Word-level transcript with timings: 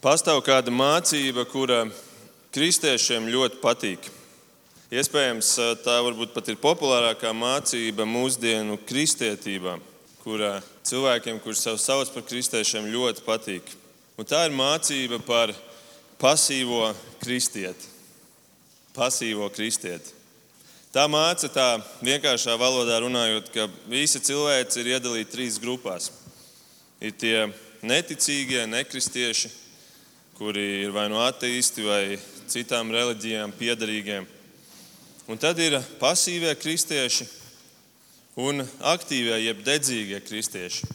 Pastāv 0.00 0.38
kāda 0.40 0.72
mācība, 0.72 1.42
kura 1.44 1.82
kristiešiem 2.56 3.26
ļoti 3.28 3.58
patīk. 3.60 4.06
Iespējams, 4.88 5.50
tā 5.84 5.98
varbūt 6.06 6.32
pat 6.32 6.48
ir 6.48 6.56
populārākā 6.62 7.34
mācība 7.36 8.06
mūsdienu 8.08 8.78
kristietībā, 8.88 9.74
kura 10.24 10.54
cilvēkiem, 10.88 11.42
kurus 11.44 11.60
sev 11.66 11.76
sauc 11.76 12.14
par 12.14 12.24
kristiešiem, 12.24 12.88
ļoti 12.94 13.26
patīk. 13.28 13.76
Un 14.16 14.24
tā 14.24 14.46
ir 14.48 14.56
mācība 14.56 15.20
par 15.20 15.52
pasīvo 16.16 16.94
kristieti. 17.20 17.92
Pasīvo 18.96 19.52
kristieti. 19.52 20.16
Tā 20.96 21.04
māca 21.12 21.52
tā 21.52 21.70
vienkāršā 22.00 22.56
valodā 22.56 23.02
runājot, 23.04 23.52
ka 23.52 23.68
visi 23.84 24.24
cilvēci 24.24 24.80
ir 24.80 24.94
iedalīti 24.96 25.36
trīs 25.36 25.60
grupās. 25.60 26.08
Ir 27.04 27.12
tie 27.20 27.50
neticīgie, 27.84 28.64
nekristieši, 28.64 29.59
kuri 30.40 30.62
ir 30.86 30.90
vai 30.90 31.04
no 31.12 31.18
ateisti 31.20 31.82
vai 31.84 32.16
citām 32.48 32.88
reliģijām 32.88 33.50
piedarīgiem. 33.58 34.24
Un 35.28 35.36
tad 35.36 35.58
ir 35.60 35.76
pasīvie 36.00 36.54
kristieši 36.56 37.26
un 38.40 38.64
aktīvie, 38.88 39.34
jeb 39.44 39.60
dedzīgie 39.66 40.22
kristieši. 40.24 40.88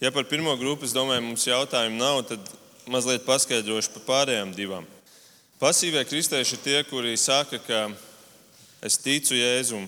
Ja 0.00 0.08
par 0.08 0.24
pirmo 0.24 0.54
grupu 0.56 0.88
es 0.88 0.96
domāju, 0.96 1.26
mums 1.26 1.44
jautājumu 1.44 2.00
nav, 2.00 2.22
tad 2.30 2.48
mazliet 2.88 3.28
paskaidrošu 3.28 3.92
par 3.98 4.06
pārējām 4.08 4.56
divām. 4.56 4.88
Pasīvie 5.60 6.06
kristieši 6.08 6.56
ir 6.56 6.64
tie, 6.64 6.78
kuri 6.88 7.12
saka, 7.20 7.60
ka 7.60 7.82
es 8.80 8.96
ticu 9.04 9.36
Jēzum, 9.36 9.84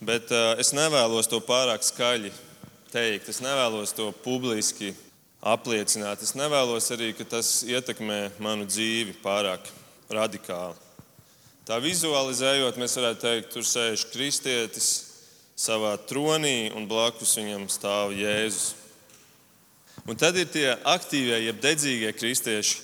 bet 0.00 0.32
es 0.56 0.72
nevēlos 0.72 1.28
to 1.28 1.44
pārāk 1.44 1.84
skaļi 1.84 2.32
teikt. 2.96 3.28
Es 3.28 3.44
nevēlos 3.44 3.92
to 3.92 4.08
publiski 4.24 4.94
apliecināt. 5.40 6.22
Es 6.22 6.36
nevēlos 6.36 6.90
arī, 6.92 7.12
ka 7.16 7.24
tas 7.24 7.60
ietekmē 7.66 8.30
manu 8.42 8.68
dzīvi 8.68 9.16
pārāk 9.24 9.68
radikāli. 10.12 10.76
Tā 11.64 11.78
vizualizējot, 11.80 12.80
mēs 12.80 12.96
varētu 12.98 13.22
teikt, 13.22 13.50
tur 13.54 13.64
sēž 13.66 14.08
kristietis 14.10 14.90
savā 15.60 15.94
tronī 16.08 16.70
un 16.74 16.88
blakus 16.88 17.36
viņam 17.38 17.68
stāv 17.70 18.14
Jēzus. 18.16 18.74
Un 20.08 20.16
tad 20.18 20.36
ir 20.40 20.48
tie 20.48 20.70
aktīvie, 20.88 21.36
jeb 21.44 21.60
dedzīgie 21.60 22.10
kristieši, 22.16 22.80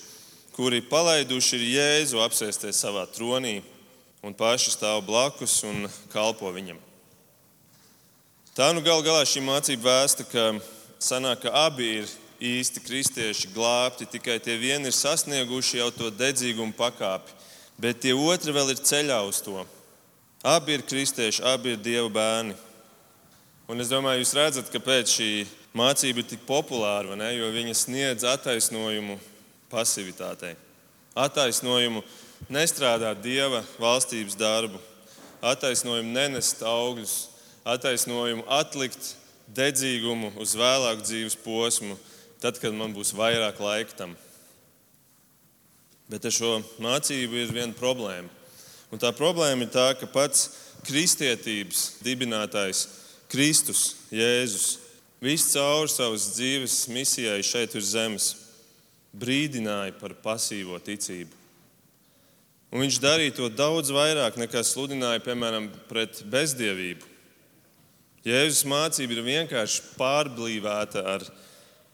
kuri 0.53 0.83
palaiduši 0.85 1.57
ir 1.57 1.65
Jēzu 1.73 2.21
apsēsties 2.23 2.79
savā 2.81 3.07
tronī 3.11 3.59
un 4.25 4.33
paši 4.37 4.73
stāv 4.73 5.03
blakus 5.05 5.59
un 5.67 5.89
kalpo 6.13 6.49
viņam. 6.53 6.79
Tā 8.57 8.71
nu 8.73 8.81
gal 8.85 9.03
galā 9.05 9.25
šī 9.27 9.43
mācība 9.45 9.89
vēsta, 9.89 10.25
ka 10.25 10.47
sanāk, 11.03 11.43
ka 11.43 11.53
abi 11.67 11.91
ir 11.99 12.13
īsti 12.41 12.83
kristieši 12.85 13.51
glābti, 13.55 14.07
tikai 14.09 14.37
tie 14.43 14.57
vieni 14.61 14.91
ir 14.91 14.95
sasnieguši 14.95 15.81
jau 15.81 15.91
to 15.95 16.11
dedzīgumu 16.13 16.75
pakāpi 16.77 17.37
bet 17.77 18.01
tie 18.01 18.13
otri 18.17 18.53
vēl 18.53 18.73
ir 18.73 18.81
ceļā 18.81 19.19
uz 19.27 19.41
to. 19.45 19.61
Abi 20.45 20.77
ir 20.77 20.85
kristieši, 20.87 21.43
abi 21.45 21.75
ir 21.75 21.81
dieva 21.81 22.09
bērni. 22.13 22.55
Un 23.67 23.83
es 23.83 23.91
domāju, 23.91 24.23
jūs 24.23 24.35
redzat, 24.37 24.71
kāpēc 24.71 25.11
šī 25.11 25.31
mācība 25.77 26.23
ir 26.23 26.29
tik 26.29 26.45
populāra, 26.47 27.17
ne? 27.19 27.33
jo 27.35 27.49
viņa 27.53 27.75
sniedz 27.75 28.25
attaisnojumu 28.27 29.17
pasivitātei. 29.71 30.55
Attaisnojumu 31.17 32.03
nestrādāt 32.53 33.19
dieva 33.21 33.63
valstības 33.81 34.37
darbu, 34.39 34.79
attaisnojumu 35.43 36.13
nenest 36.13 36.63
augļus, 36.65 37.15
attaisnojumu 37.67 38.45
atlikt 38.47 39.15
dedzīgumu 39.57 40.31
uz 40.39 40.55
vēlāku 40.57 41.03
dzīves 41.03 41.35
posmu, 41.43 41.97
tad, 42.41 42.59
kad 42.61 42.75
man 42.75 42.93
būs 42.95 43.15
vairāk 43.17 43.59
laika 43.63 43.97
tam. 44.03 44.15
Bet 46.07 46.25
ar 46.25 46.33
šo 46.33 46.57
mācību 46.83 47.41
ir 47.41 47.53
viena 47.53 47.75
problēma. 47.75 48.29
Un 48.93 49.01
tā 49.01 49.11
problēma 49.11 49.65
ir 49.65 49.73
tā, 49.73 49.89
ka 49.99 50.07
pats 50.07 50.47
kristietības 50.87 51.97
dibinātājs 52.05 52.85
Kristus, 53.27 53.97
Jēzus, 54.13 54.77
viscaur 55.19 55.89
savas 55.91 56.29
dzīves 56.37 56.85
misijai 56.93 57.41
šeit 57.43 57.75
uz 57.75 57.91
zemes 57.91 58.29
brīdināja 59.17 59.97
par 59.99 60.15
pasīvo 60.23 60.79
ticību. 60.79 61.33
Un 62.71 62.83
viņš 62.83 62.99
darīja 62.99 63.35
to 63.37 63.49
daudz 63.51 63.91
vairāk 63.95 64.37
nekā 64.39 64.61
sludināja, 64.63 65.23
piemēram, 65.23 65.69
pret 65.87 66.19
bezdievību. 66.27 67.15
Jēzus 68.27 68.65
mācība 68.67 69.15
ir 69.15 69.23
vienkārši 69.23 69.83
pārblīvēta 69.95 71.03
ar 71.15 71.23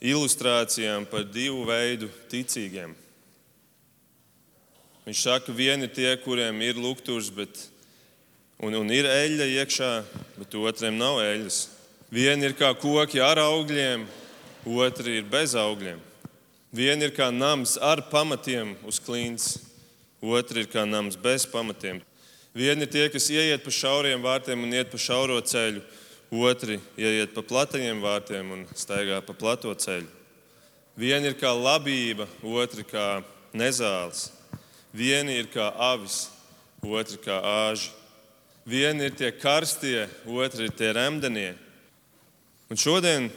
ilustrācijām 0.04 1.08
par 1.08 1.24
divu 1.24 1.64
veidu 1.68 2.10
ticīgiem. 2.32 2.92
Viņš 5.04 5.22
saka, 5.26 5.48
ka 5.48 5.56
vieni 5.56 5.90
tie, 5.92 6.12
kuriem 6.24 6.62
ir 6.64 6.80
lukturs, 6.80 7.30
bet, 7.32 7.66
un, 8.64 8.76
un 8.80 8.92
ir 8.92 9.08
eļļa 9.08 9.48
iekšā, 9.60 9.92
bet 10.38 10.56
otriem 10.60 11.00
nav 11.00 11.20
eļļas. 11.24 11.60
Vieni 12.14 12.48
ir 12.48 12.56
kā 12.56 12.70
koki 12.78 13.20
ar 13.24 13.42
augļiem, 13.42 14.06
otri 14.70 15.18
ir 15.20 15.28
bez 15.28 15.56
augļiem. 15.60 16.00
Vieni 16.74 17.08
ir 17.08 17.14
kā 17.16 17.28
nams 17.34 17.76
ar 17.82 18.04
pamatiem 18.12 18.76
uz 18.88 19.00
klints, 19.04 19.58
otri 20.24 20.64
ir 20.64 20.72
kā 20.72 20.86
nams 20.88 21.18
bez 21.20 21.46
pamatiem. 21.50 22.00
Vieni 22.54 22.86
ir 22.86 22.92
tie, 22.92 23.08
kas 23.10 23.28
ieiet 23.34 23.64
pa 23.66 23.74
šauriem 23.74 24.24
vārtiem 24.24 24.64
un 24.64 24.76
iet 24.76 24.92
pa 24.92 25.00
šauro 25.02 25.40
ceļu, 25.42 25.82
otri 26.34 26.80
ieiet 26.98 27.34
pa 27.36 27.44
platajiem 27.46 28.02
vārtiem 28.02 28.52
un 28.56 28.66
staigā 28.74 29.20
pa 29.26 29.36
plato 29.38 29.74
ceļu. 29.74 30.10
Vieni 30.98 31.30
ir 31.32 31.38
kā 31.38 31.50
labība, 31.54 32.28
otri 32.42 32.86
kā 32.86 33.24
nezāles. 33.54 34.32
Vieni 34.94 35.40
ir 35.42 35.50
kā 35.54 35.72
avis, 35.74 36.28
otri 36.82 37.18
kā 37.22 37.40
āži. 37.70 37.90
Vieni 38.66 39.10
ir 39.10 39.16
tie 39.18 39.32
karstie, 39.36 40.06
otri 40.30 40.70
ir 40.70 40.76
tie 40.78 40.92
remdenie. 40.96 41.54
Un 42.70 42.80
šodien 42.80 43.28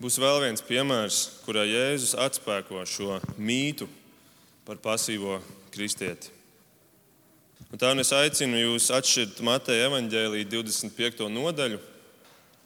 būs 0.00 0.20
vēl 0.20 0.44
viens 0.44 0.64
piemērs, 0.64 1.22
kurā 1.44 1.64
Jēzus 1.66 2.14
atspēko 2.20 2.84
šo 2.86 3.18
mītu 3.36 3.88
par 4.68 4.78
pasīvo 4.80 5.40
kristieti. 5.74 6.30
Un 7.70 7.78
tā 7.78 7.92
un 7.94 8.02
es 8.02 8.12
aicinu 8.14 8.58
jūs 8.58 8.88
atšķirt 8.94 9.40
Mateja 9.46 9.88
evaņģēlīja 9.88 10.48
25. 10.52 11.28
nodaļu. 11.30 11.80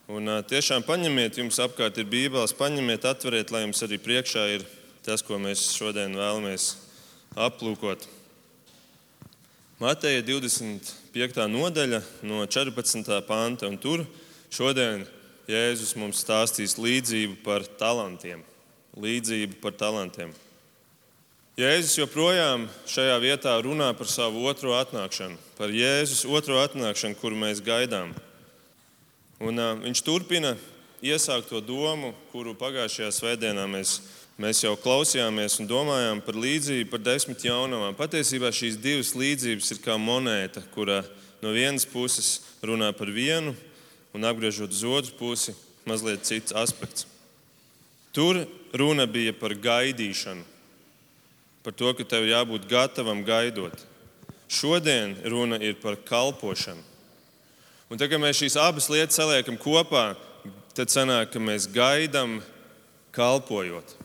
Un 0.04 0.28
tiešām 0.44 0.82
paņemiet, 0.84 1.38
jums 1.40 1.56
apkārt 1.64 1.96
ir 1.96 2.04
Bībeles, 2.04 2.52
paņemiet, 2.58 3.06
atveriet, 3.08 3.48
lai 3.48 3.62
jums 3.62 3.78
arī 3.86 3.96
priekšā 3.96 4.42
ir 4.52 4.64
tas, 5.00 5.22
ko 5.24 5.38
mēs 5.40 5.62
šodien 5.72 6.12
vēlamies 6.12 6.74
aplūkot. 7.40 8.04
Mateja 9.80 10.20
25. 10.20 11.46
nodaļa, 11.48 12.02
no 12.28 12.42
14. 12.44 13.08
panta. 13.24 13.70
Tur 13.80 14.04
šodien 14.52 15.06
Jēzus 15.48 15.96
mums 15.96 16.20
stāstīs 16.20 16.76
līdzību 16.76 17.40
par 17.40 17.64
talantiem. 17.80 18.44
Līdzību 19.00 19.56
par 19.64 19.72
talantiem. 19.80 20.36
Jēzus 21.56 21.96
joprojām 22.02 22.68
šajā 22.92 23.16
vietā 23.24 23.56
runā 23.64 23.88
par 23.96 24.12
savu 24.12 24.44
otro 24.52 24.76
atnākšanu, 24.76 25.40
par 25.56 25.72
Jēzus 25.72 26.26
otro 26.28 26.60
atnākšanu, 26.60 27.16
kuru 27.24 27.40
mēs 27.40 27.64
gaidām. 27.64 28.12
Un, 29.44 29.60
uh, 29.60 29.74
viņš 29.84 30.02
turpina 30.04 30.54
iesākt 31.04 31.50
to 31.52 31.60
domu, 31.60 32.14
kuru 32.32 32.56
pagājušajā 32.56 33.10
svētdienā 33.12 33.68
mēs 33.70 33.98
Mēs 34.34 34.64
jau 34.64 34.72
klausījāmies 34.74 35.60
un 35.62 35.68
domājām 35.70 36.18
par 36.26 36.34
līdzību, 36.34 36.88
par 36.90 37.02
desmit 37.06 37.44
jaunavām. 37.46 37.94
Patiesībā 37.94 38.48
šīs 38.50 38.80
divas 38.82 39.12
līdzības 39.14 39.68
ir 39.70 39.78
kā 39.84 39.94
monēta, 39.94 40.64
kura 40.74 41.04
no 41.38 41.52
vienas 41.54 41.86
puses 41.86 42.40
runā 42.58 42.88
par 42.98 43.12
vienu, 43.14 43.52
un 44.10 44.26
apgriežot 44.26 44.74
uz 44.74 44.82
otru 44.82 45.14
pusi, 45.20 45.54
mazliet 45.86 46.26
cits 46.26 46.50
aspekts. 46.50 47.06
Tur 48.10 48.42
runa 48.74 49.06
bija 49.06 49.36
par 49.38 49.54
gaidīšanu, 49.54 50.42
par 51.62 51.78
to, 51.78 51.94
ka 51.94 52.02
tev 52.02 52.26
jābūt 52.26 52.66
gatavam 52.66 53.22
gaidot. 53.22 53.86
Šodien 54.50 55.14
runa 55.30 55.62
ir 55.62 55.78
par 55.78 55.94
kalpošanu. 55.94 56.82
Un 57.92 58.00
tad, 58.00 58.08
kad 58.10 58.20
mēs 58.22 58.40
šīs 58.40 58.56
abas 58.60 58.88
lietas 58.92 59.18
saliekam 59.20 59.58
kopā, 59.60 60.14
tad 60.74 60.90
sanāk, 60.92 61.30
ka 61.34 61.42
mēs 61.42 61.68
gaidām 61.70 62.40
kalpojot. 63.14 63.96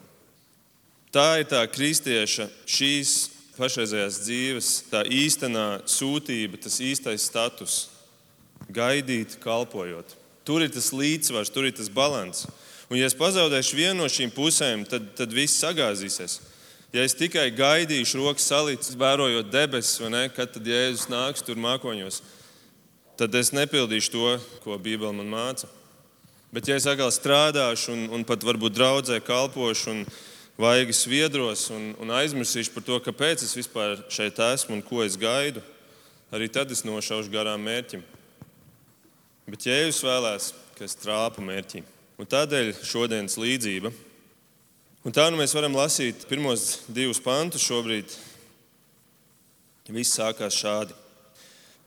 Tā 1.10 1.40
ir 1.42 1.48
tā 1.50 1.64
kristieša 1.66 2.50
šīs 2.70 3.14
pašreizējās 3.58 4.20
dzīves, 4.24 4.68
tā 4.92 5.04
īstenā 5.10 5.82
sūtība, 5.90 6.60
tas 6.62 6.78
īstais 6.84 7.26
status. 7.32 7.80
Gaidīt, 8.70 9.40
kalpojot. 9.42 10.14
Tur 10.46 10.62
ir 10.62 10.72
tas 10.74 10.92
līdzsvars, 10.94 11.50
tur 11.54 11.66
ir 11.66 11.74
tas 11.78 11.90
līdzsvars. 11.90 12.46
Un, 12.90 12.98
ja 12.98 13.08
es 13.10 13.18
pazaudēšu 13.18 13.78
vienu 13.78 14.00
no 14.02 14.10
šīm 14.10 14.32
pusēm, 14.34 14.86
tad, 14.90 15.12
tad 15.18 15.34
viss 15.34 15.62
sagāzīsies. 15.62 16.40
Ja 16.94 17.04
es 17.06 17.14
tikai 17.18 17.52
gaidīšu, 17.54 18.18
rokas 18.18 18.48
salīdzināšu, 18.50 18.98
vērojot 19.02 19.52
debesis, 19.54 20.00
vai 20.02 20.10
ne, 20.14 20.24
kad 20.34 20.54
tad 20.56 20.66
Jēzus 20.66 21.10
nāks 21.12 21.46
tur 21.46 21.60
mākoņos, 21.62 22.22
tad 22.22 22.39
es 23.36 23.52
nepildīšu 23.52 24.12
to, 24.14 24.34
ko 24.64 24.78
Bībele 24.80 25.12
man 25.18 25.28
māca. 25.28 25.68
Bet, 26.56 26.70
ja 26.70 26.80
es 26.80 26.88
atkal 26.90 27.12
strādāšu 27.14 27.92
un, 27.94 28.06
un 28.16 28.26
pat 28.26 28.42
varbūt 28.48 28.78
draudzē 28.78 29.20
kalpošu 29.22 29.92
un, 29.92 30.06
vaigi 30.60 30.94
sviedros 30.94 31.70
un, 31.72 31.94
un 32.04 32.12
aizmirsīšu 32.12 32.74
par 32.74 32.84
to, 32.84 32.98
kāpēc 33.04 33.46
es 33.46 33.56
vispār 33.56 34.02
šeit 34.12 34.40
esmu 34.44 34.76
un 34.76 34.84
ko 34.84 35.00
es 35.06 35.16
gaidu, 35.20 35.64
arī 36.36 36.50
tad 36.52 36.72
es 36.76 36.84
nošaušu 36.84 37.32
garām 37.32 37.64
mērķim. 37.64 38.04
Bet 39.50 39.66
Jēzus 39.66 40.04
vēlēs, 40.04 40.50
ka 40.76 40.84
es 40.86 40.98
trāpu 41.00 41.42
mērķī. 41.46 41.82
Un 42.20 42.28
tādēļ 42.28 42.74
šodienas 42.84 43.40
līdzība. 43.40 43.94
Un 45.08 45.16
tā 45.16 45.30
nu 45.32 45.40
mēs 45.40 45.56
varam 45.56 45.78
lasīt 45.80 46.28
pirmos 46.28 46.84
divus 46.92 47.22
pantus 47.24 47.64
šobrīd. 47.64 48.12
Viss 49.90 50.20
sākās 50.20 50.60
šādi. 50.60 50.94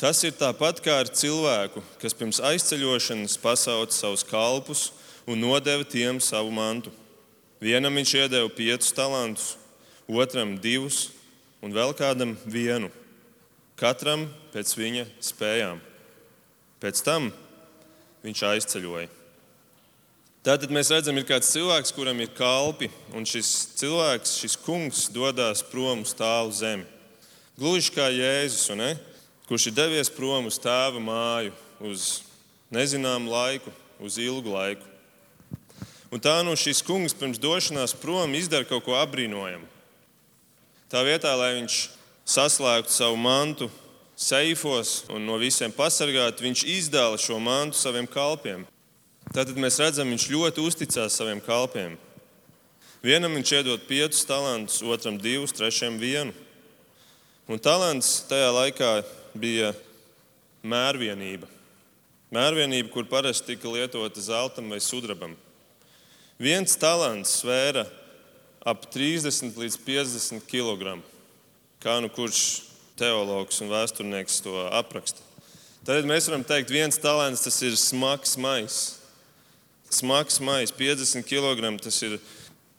Tas 0.03 0.19
ir 0.27 0.33
tāpat 0.35 0.81
kā 0.83 0.97
ar 0.99 1.07
cilvēku, 1.15 1.79
kas 2.03 2.17
pirms 2.19 2.41
aizceļošanas 2.43 3.37
pasauca 3.39 3.95
savus 3.95 4.25
kalpus 4.27 4.81
un 5.31 5.39
nodeva 5.39 5.87
tiem 5.87 6.19
savu 6.19 6.51
mantu. 6.51 6.91
Vienam 7.63 7.95
viņš 7.95 8.15
iedeva 8.19 8.49
piecus 8.51 8.91
talantus, 8.97 9.53
otram 10.11 10.57
divus 10.59 11.13
un 11.63 11.71
vēl 11.71 11.95
kādam 11.95 12.33
vienu. 12.43 12.91
Katram 13.79 14.25
pēc 14.51 14.73
viņa 14.75 15.07
spējām. 15.23 15.79
Pēc 16.83 17.05
tam 17.07 17.31
viņš 18.27 18.43
aizceļoja. 18.51 19.07
Tātad 20.43 20.75
mēs 20.75 20.91
redzam, 20.91 21.15
ir 21.15 21.29
kāds 21.31 21.55
cilvēks, 21.55 21.95
kuram 21.95 22.19
ir 22.19 22.35
kalpi, 22.35 22.91
un 23.15 23.23
šis 23.23 23.55
cilvēks, 23.79 24.35
šis 24.43 24.59
kungs, 24.67 25.07
dodas 25.15 25.63
prom 25.63 26.03
uz 26.03 26.11
tālu 26.19 26.51
zemi. 26.51 26.91
Gluži 27.55 27.95
kā 27.95 28.11
Jēzus, 28.11 28.67
ne? 28.75 28.97
Kurš 29.53 29.67
ir 29.69 29.75
devies 29.77 30.09
prom 30.09 30.47
uz 30.49 30.57
tēva 30.57 30.97
māju, 30.97 31.51
uz 31.85 32.23
nezināmu 32.73 33.29
laiku, 33.29 33.69
uz 34.01 34.17
ilgu 34.17 34.49
laiku. 34.49 34.87
Un 36.09 36.23
tā 36.25 36.39
nu 36.41 36.55
šis 36.57 36.81
kungs 36.81 37.13
pirms 37.13 37.37
došanās 37.37 37.93
prom 38.01 38.33
izdara 38.33 38.65
kaut 38.65 38.87
ko 38.87 38.97
apbrīnojamu. 38.97 39.69
Tā 40.89 41.05
vietā, 41.05 41.35
lai 41.37 41.51
viņš 41.59 41.77
saslēgtu 42.25 42.97
savu 42.97 43.21
mantu 43.21 43.69
seifos 44.17 45.03
un 45.13 45.29
no 45.29 45.37
visiem 45.37 45.69
pasargātu, 45.69 46.49
viņš 46.49 46.65
izdala 46.73 47.21
šo 47.21 47.37
mantu 47.37 47.77
saviem 47.77 48.09
kalpiem. 48.09 48.65
Tātad 49.37 49.61
mēs 49.61 49.83
redzam, 49.85 50.17
viņš 50.17 50.31
ļoti 50.33 50.65
uzticās 50.65 51.21
saviem 51.21 51.45
kalpiem. 51.45 52.01
Vienam 53.05 53.37
viņš 53.37 53.59
iedod 53.61 53.85
piecus 53.85 54.25
talantus, 54.25 54.81
otram 54.81 55.21
divus, 55.21 55.53
trešajam 55.53 56.01
vienu. 56.01 56.33
Un 57.53 57.61
talants 57.61 58.23
tajā 58.33 58.49
laikā 58.49 59.03
bija 59.35 59.73
mērvienība. 60.63 61.49
Mērvienība, 62.33 62.89
kur 62.93 63.09
parasti 63.09 63.53
tika 63.53 63.71
lietota 63.73 64.23
zeltam 64.25 64.71
vai 64.73 64.81
sudrabam. 64.81 65.35
Viens 66.41 66.77
talants 66.81 67.37
svēra 67.43 67.85
ap 68.65 68.87
30 68.95 69.59
līdz 69.59 69.77
50 69.85 70.47
kg. 70.49 70.97
Kā 71.83 71.99
nu 72.01 72.09
kurš 72.13 72.63
teologs 72.99 73.61
un 73.63 73.73
vēsturnieks 73.73 74.41
to 74.45 74.55
apraksta. 74.71 75.21
Tad 75.83 76.07
mēs 76.07 76.29
varam 76.31 76.45
teikt, 76.47 76.71
viens 76.71 76.99
talants 77.03 77.43
tas 77.43 77.59
ir 77.67 77.75
smags 77.79 78.37
maisis. 78.39 79.01
Smags 79.93 80.39
maisis, 80.41 80.73
50 80.79 81.27
kg. 81.27 81.75
Tas 81.83 81.99
ir 82.07 82.17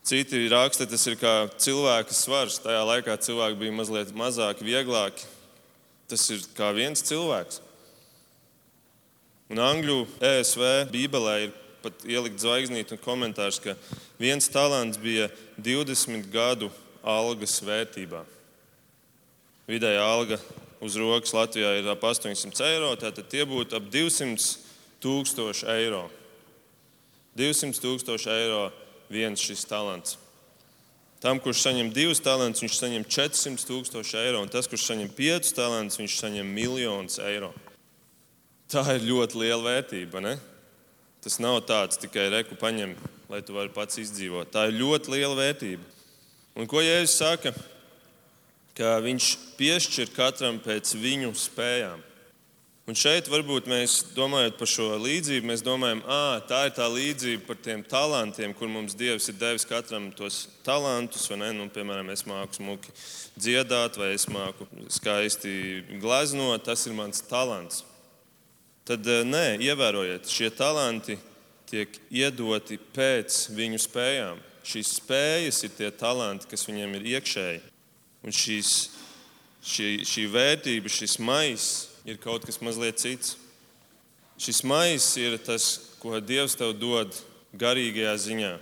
citi 0.07 0.47
raksti, 0.51 0.87
tas 0.89 1.03
ir 1.11 1.19
kā 1.19 1.33
cilvēka 1.59 2.15
svars. 2.15 2.61
Tajā 2.63 2.81
laikā 2.87 3.19
cilvēki 3.27 3.59
bija 3.59 3.75
mazliet 3.75 4.15
mazāki, 4.15 4.65
vieglāki. 4.67 5.27
Tas 6.13 6.27
ir 6.29 6.43
kā 6.53 6.67
viens 6.77 7.01
cilvēks. 7.01 7.55
Un 9.49 9.57
angļu 9.57 10.03
ESV 10.21 10.91
Bībelē 10.91 11.31
ir 11.47 11.55
pat 11.81 12.03
ielikt 12.05 12.37
zvaigznīti 12.43 12.93
un 12.93 13.01
komentārs, 13.01 13.57
ka 13.57 13.73
viens 14.21 14.45
talants 14.53 14.99
bija 15.01 15.25
20 15.57 16.29
gadu 16.29 16.69
algas 17.01 17.57
vērtībā. 17.65 18.21
Vidējā 19.65 20.05
alga 20.05 20.37
uz 20.85 20.99
rokas 21.01 21.33
Latvijā 21.33 21.73
ir 21.79 21.89
ap 21.89 22.05
800 22.05 22.61
eiro, 22.69 22.93
tātad 22.93 23.25
tie 23.33 23.41
būtu 23.49 23.79
ap 23.79 23.89
200 23.89 24.51
tūkstoši 25.01 25.65
eiro. 25.79 26.03
200 27.41 27.81
tūkstoši 27.81 28.29
eiro 28.37 28.67
viens 29.09 29.41
šis 29.41 29.65
talants. 29.65 30.19
Tam, 31.23 31.39
kurš 31.39 31.61
saņem 31.63 31.87
divus 31.95 32.19
talantus, 32.19 32.59
viņš 32.65 32.77
saņem 32.81 33.03
400 33.07 33.63
tūkstoši 33.69 34.17
eiro, 34.25 34.41
un 34.43 34.49
tas, 34.51 34.67
kurš 34.67 34.89
saņem 34.89 35.11
piecus 35.15 35.55
talantus, 35.55 35.95
viņš 36.01 36.17
saņem 36.19 36.49
miljonus 36.51 37.15
eiro. 37.23 37.53
Tā 38.67 38.83
ir 38.97 39.05
ļoti 39.07 39.39
liela 39.39 39.61
vērtība. 39.63 40.19
Ne? 40.19 40.33
Tas 41.23 41.39
nav 41.39 41.61
tāds 41.63 42.01
tikai 42.01 42.25
reku 42.33 42.57
paņem, 42.59 42.97
lai 43.31 43.39
tu 43.45 43.55
vari 43.55 43.71
pats 43.71 44.01
izdzīvot. 44.03 44.51
Tā 44.51 44.65
ir 44.67 44.81
ļoti 44.81 45.13
liela 45.13 45.37
vērtība. 45.37 45.87
Un 46.59 46.67
ko 46.67 46.83
Jēzus 46.83 47.15
saka? 47.21 47.53
Ka 48.75 48.97
viņš 49.05 49.29
piešķir 49.55 50.11
katram 50.11 50.59
pēc 50.59 50.91
viņu 50.99 51.31
spējām. 51.39 52.03
Un 52.83 52.97
šeit 52.99 53.29
varbūt 53.31 53.69
mēs 53.71 53.93
domājam 54.11 54.57
par 54.59 54.67
šo 54.67 54.89
līdzību, 54.99 55.47
mēs 55.47 55.61
domājam, 55.63 56.01
ah, 56.03 56.41
tā 56.43 56.65
ir 56.67 56.73
tā 56.75 56.83
līdzība 56.91 57.45
par 57.47 57.59
tiem 57.63 57.79
talantiem, 57.87 58.51
kur 58.59 58.67
mums 58.67 58.97
Dievs 58.99 59.29
ir 59.31 59.37
devis 59.39 59.63
katram 59.63 60.09
tos 60.11 60.49
talantus. 60.67 61.29
Nu, 61.31 61.69
piemēram, 61.71 62.09
es 62.11 62.25
māku 62.27 62.59
smuki 62.59 62.91
dziedāt, 63.39 63.95
vai 63.95 64.09
es 64.17 64.27
māku 64.27 64.67
skaisti 64.91 65.53
gleznot. 66.01 66.65
Tas 66.67 66.83
ir 66.83 66.97
mans 66.97 67.23
talants. 67.23 67.85
Tad 68.83 69.07
nē, 69.07 69.61
ievērojiet, 69.63 70.27
šie 70.27 70.51
talanti 70.51 71.15
tiek 71.71 71.95
iedoti 72.11 72.81
pēc 72.91 73.45
viņu 73.55 73.79
spējām. 73.79 74.43
Šīs 74.67 74.97
spējas 74.99 75.63
ir 75.63 75.71
tie 75.79 75.87
talanti, 75.95 76.51
kas 76.51 76.67
viņiem 76.67 76.99
ir 76.99 77.07
iekšēji. 77.15 77.63
Un 78.27 78.35
šīs, 78.35 78.75
šī, 79.63 79.89
šī 80.03 80.27
vērtība, 80.35 80.91
šis 80.91 81.15
maiss 81.23 81.92
ir 82.05 82.19
kaut 82.21 82.45
kas 82.45 82.61
mazliet 82.63 82.99
cits. 83.01 83.37
Šis 84.39 84.63
maiss 84.67 85.15
ir 85.21 85.37
tas, 85.39 85.95
ko 86.01 86.19
Dievs 86.19 86.57
tev 86.59 86.73
dod 86.75 87.13
garīgajā 87.55 88.13
ziņā. 88.25 88.53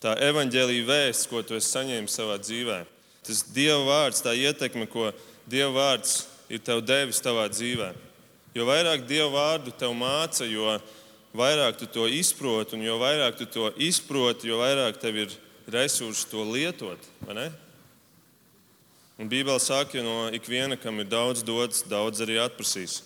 Tā 0.00 0.16
evaņģēlīja 0.30 0.88
vēsts, 0.88 1.28
ko 1.28 1.42
tu 1.44 1.56
esi 1.56 1.70
saņēmis 1.74 2.16
savā 2.16 2.38
dzīvē. 2.40 2.82
Tas 3.26 3.44
Dieva 3.52 3.82
vārds, 3.84 4.22
tā 4.24 4.32
ietekme, 4.36 4.88
ko 4.88 5.10
Dieva 5.50 5.70
vārds 5.76 6.24
ir 6.50 6.62
tev 6.64 6.82
devis 6.84 7.20
savā 7.20 7.46
dzīvēm. 7.52 7.98
Jo 8.56 8.66
vairāk 8.66 9.04
Dieva 9.06 9.30
vārdu 9.34 9.74
tev 9.78 9.92
māca, 9.94 10.48
jo 10.48 10.78
vairāk 11.36 11.78
tu 11.78 11.86
to 11.86 12.08
izproti, 12.10 12.74
un 12.74 12.84
jo 12.84 12.96
vairāk 12.98 13.38
tu 13.38 13.46
to 13.46 13.70
izproti, 13.78 14.50
jo 14.50 14.58
vairāk 14.58 14.98
tev 15.00 15.20
ir 15.26 15.36
resursi 15.70 16.26
to 16.32 16.42
lietot. 16.48 16.98
Un 19.20 19.28
Bībelē 19.28 19.60
saka, 19.60 19.98
ka 19.98 20.02
no 20.02 20.30
ikviena, 20.32 20.78
kam 20.80 21.02
ir 21.02 21.08
daudz 21.12 21.42
dots, 21.44 21.82
daudz 21.84 22.22
arī 22.24 22.38
atprasīs. 22.40 23.02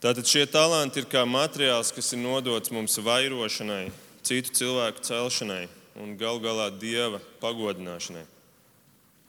Tātad 0.00 0.24
šie 0.24 0.46
talanti 0.48 1.02
ir 1.02 1.08
kā 1.12 1.26
materiāls, 1.28 1.92
kas 1.92 2.08
ir 2.16 2.22
nodots 2.22 2.72
mums 2.72 2.96
vairošanai, 2.96 3.90
citu 4.24 4.54
cilvēku 4.56 5.04
celšanai 5.04 5.66
un 6.00 6.16
gal 6.16 6.40
galā 6.40 6.70
Dieva 6.72 7.20
pagodināšanai. 7.42 8.24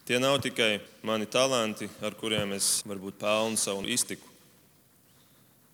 Tie 0.08 0.16
nav 0.16 0.38
tikai 0.40 0.80
mani 1.04 1.28
talanti, 1.28 1.90
ar 2.00 2.16
kuriem 2.16 2.56
es 2.56 2.80
varbūt 2.88 3.20
pelnu 3.20 3.60
savu 3.60 3.84
iztiku. 3.84 4.24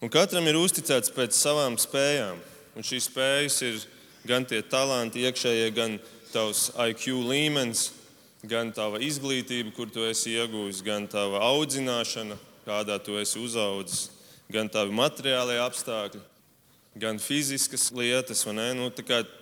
Un 0.03 0.11
katram 0.11 0.51
ir 0.51 0.59
uzticēts 0.59 1.15
pēc 1.15 1.39
savām 1.39 1.79
spējām. 1.79 2.43
Un 2.75 2.87
šīs 2.87 3.07
spējas 3.07 3.63
ir 3.67 3.81
gan 4.27 4.43
tie 4.43 4.65
talanti, 4.67 5.23
iekšējie, 5.31 5.71
gan 5.79 5.99
tavs 6.35 6.73
IQ 6.75 7.23
līmenis, 7.31 7.93
gan 8.43 8.73
tava 8.73 9.01
izglītība, 9.05 9.73
kur 9.77 9.91
tu 9.93 10.05
esi 10.09 10.37
iegūmis, 10.37 10.83
gan 10.87 11.09
tava 11.11 11.43
audzināšana, 11.51 12.39
kādā 12.67 12.99
tu 13.03 13.19
esi 13.21 13.41
uzaugusi, 13.41 14.11
gan 14.53 14.69
tavi 14.73 14.95
materiālie 14.97 15.59
apstākļi, 15.63 16.21
gan 17.01 17.21
fiziskas 17.23 17.91
lietas. 17.95 18.45
Nu, 18.47 18.91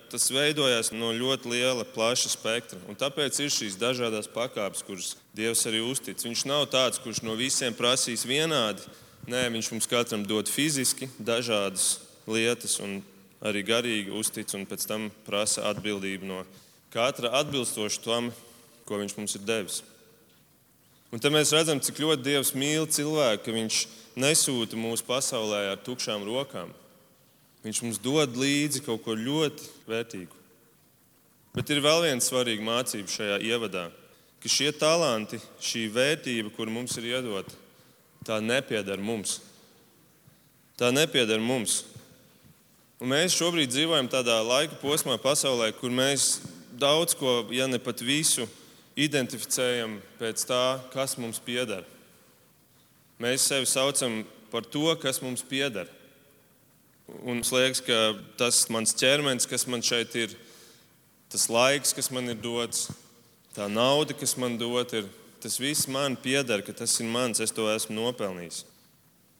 tas 0.09 0.29
veidojas 0.33 0.93
no 0.93 1.11
ļoti 1.13 1.53
liela, 1.53 1.85
plaša 1.85 2.33
spektra. 2.33 2.79
Un 2.89 2.97
tāpēc 2.97 3.39
ir 3.43 3.53
šīs 3.53 3.77
dažādas 3.79 4.29
pakāpes, 4.31 4.85
kuras 4.85 5.15
Dievs 5.37 5.65
arī 5.69 5.83
uztic. 5.85 6.19
Viņš 6.21 6.47
nav 6.49 6.65
tāds, 6.73 6.99
kurš 7.01 7.23
no 7.23 7.37
visiem 7.39 7.75
prasīs 7.77 8.25
vienādi 8.27 8.83
Nē, 9.29 9.43
viņš 9.53 9.67
mums 9.73 9.85
katram 9.89 10.23
dod 10.25 10.47
fiziski 10.49 11.05
dažādas 11.21 11.99
lietas, 12.25 12.79
un 12.81 13.01
arī 13.45 13.61
garīgi 13.67 14.13
uztic, 14.15 14.49
un 14.57 14.63
pēc 14.65 14.85
tam 14.89 15.09
prasa 15.27 15.67
atbildību 15.69 16.25
no 16.25 16.39
katra 16.93 17.35
atbilstoši 17.37 18.01
tam, 18.05 18.31
ko 18.89 18.99
viņš 18.99 19.15
mums 19.17 19.37
ir 19.37 19.45
devis. 19.45 19.79
Un 21.09 21.21
tad 21.21 21.33
mēs 21.33 21.53
redzam, 21.55 21.79
cik 21.81 22.01
ļoti 22.03 22.25
Dievs 22.25 22.53
mīl 22.57 22.85
cilvēku, 22.89 23.47
ka 23.47 23.55
Viņš 23.55 23.79
nesūta 24.19 24.77
mūsu 24.77 25.05
pasaulē 25.07 25.69
ar 25.71 25.79
tukšām 25.81 26.25
rokām. 26.27 26.73
Viņš 27.63 27.81
mums 27.83 28.01
dod 28.01 28.37
līdzi 28.39 28.83
kaut 28.85 29.03
ko 29.05 29.15
ļoti 29.17 29.71
vērtīgu. 29.89 30.35
Bet 31.55 31.71
ir 31.73 31.81
vēl 31.83 32.05
viena 32.05 32.23
svarīga 32.23 32.63
mācība 32.63 33.11
šajā 33.11 33.39
ievadā, 33.49 33.89
ka 34.39 34.51
šie 34.51 34.69
talanti, 34.75 35.39
šī 35.63 35.87
vērtība, 35.91 36.53
kur 36.55 36.69
mums 36.71 36.95
ir 37.01 37.09
iedota, 37.09 37.55
tā 38.23 38.37
nepieder 38.43 39.01
mums. 39.01 39.39
Tā 40.79 40.93
nepieder 40.95 41.41
mums. 41.43 41.81
Un 43.01 43.11
mēs 43.11 43.35
šobrīd 43.35 43.71
dzīvojam 43.73 44.07
tādā 44.11 44.37
laika 44.45 44.77
posmā, 44.79 45.17
pasaulē, 45.19 45.71
kur 45.75 45.91
mēs 45.91 46.37
daudz 46.79 47.17
ko, 47.17 47.41
ja 47.51 47.67
ne 47.67 47.79
pat 47.81 48.03
visu, 48.05 48.45
identificējam 48.99 49.97
pēc 50.19 50.43
tā, 50.49 50.63
kas 50.93 51.15
mums 51.19 51.39
pieder. 51.43 51.85
Mēs 53.19 53.47
sevi 53.47 53.67
saucam 53.67 54.21
par 54.51 54.67
to, 54.67 54.87
kas 54.99 55.21
mums 55.23 55.43
pieder. 55.45 55.89
Un 57.23 57.41
man 57.41 57.51
liekas, 57.55 57.81
ka 57.81 57.97
tas 58.37 58.61
mans 58.69 58.93
ķermenis, 58.95 59.47
kas 59.49 59.65
man 59.67 59.81
šeit 59.85 60.13
ir, 60.19 60.35
tas 61.31 61.47
laiks, 61.49 61.93
kas 61.97 62.11
man 62.13 62.29
ir 62.29 62.37
dots, 62.39 62.89
tā 63.55 63.67
nauda, 63.71 64.13
kas 64.13 64.35
man 64.37 64.57
dot, 64.61 64.93
ir, 64.93 65.09
tas 65.41 65.57
viss 65.59 65.89
man 65.89 66.17
pieder, 66.19 66.61
ka 66.61 66.75
tas 66.75 66.99
ir 67.01 67.09
mans, 67.09 67.41
es 67.41 67.55
to 67.55 67.65
esmu 67.71 67.97
nopelnījis. 67.97 68.63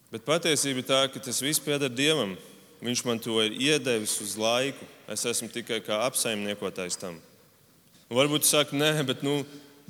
Bet 0.09 0.25
patiesība 0.25 0.81
ir 0.81 0.87
tā, 0.89 1.03
ka 1.13 1.21
tas 1.21 1.43
viss 1.45 1.61
pieder 1.61 1.91
Dievam. 1.93 2.33
Viņš 2.81 3.01
man 3.05 3.19
to 3.21 3.35
ir 3.43 3.57
iedevis 3.59 4.15
uz 4.23 4.37
laiku. 4.39 4.87
Es 5.11 5.25
esmu 5.27 5.49
tikai 5.51 5.81
kā 5.85 5.99
apsaimniekotājs 6.07 6.97
tam. 6.97 7.19
Un 8.09 8.17
varbūt 8.17 8.45
jūs 8.45 8.55
sakat, 8.55 8.73
nē, 8.73 9.03
bet 9.05 9.21
nu, 9.21 9.43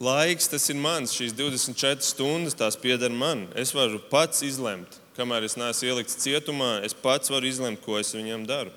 laiks 0.04 0.50
tas 0.52 0.66
ir 0.72 0.80
mans. 0.80 1.14
Šīs 1.16 1.36
24 1.38 2.04
stundas 2.04 2.58
tās 2.60 2.76
pieder 2.80 3.14
man. 3.16 3.46
Es 3.56 3.72
varu 3.76 4.02
pats 4.12 4.44
izlemt, 4.44 5.00
kamēr 5.16 5.48
es 5.48 5.56
neesmu 5.60 5.88
ielikts 5.88 6.20
cietumā, 6.20 6.80
es 6.84 6.96
pats 6.96 7.32
varu 7.32 7.48
izlemt, 7.48 7.80
ko 7.86 7.96
es 8.00 8.12
viņam 8.16 8.44
daru. 8.50 8.76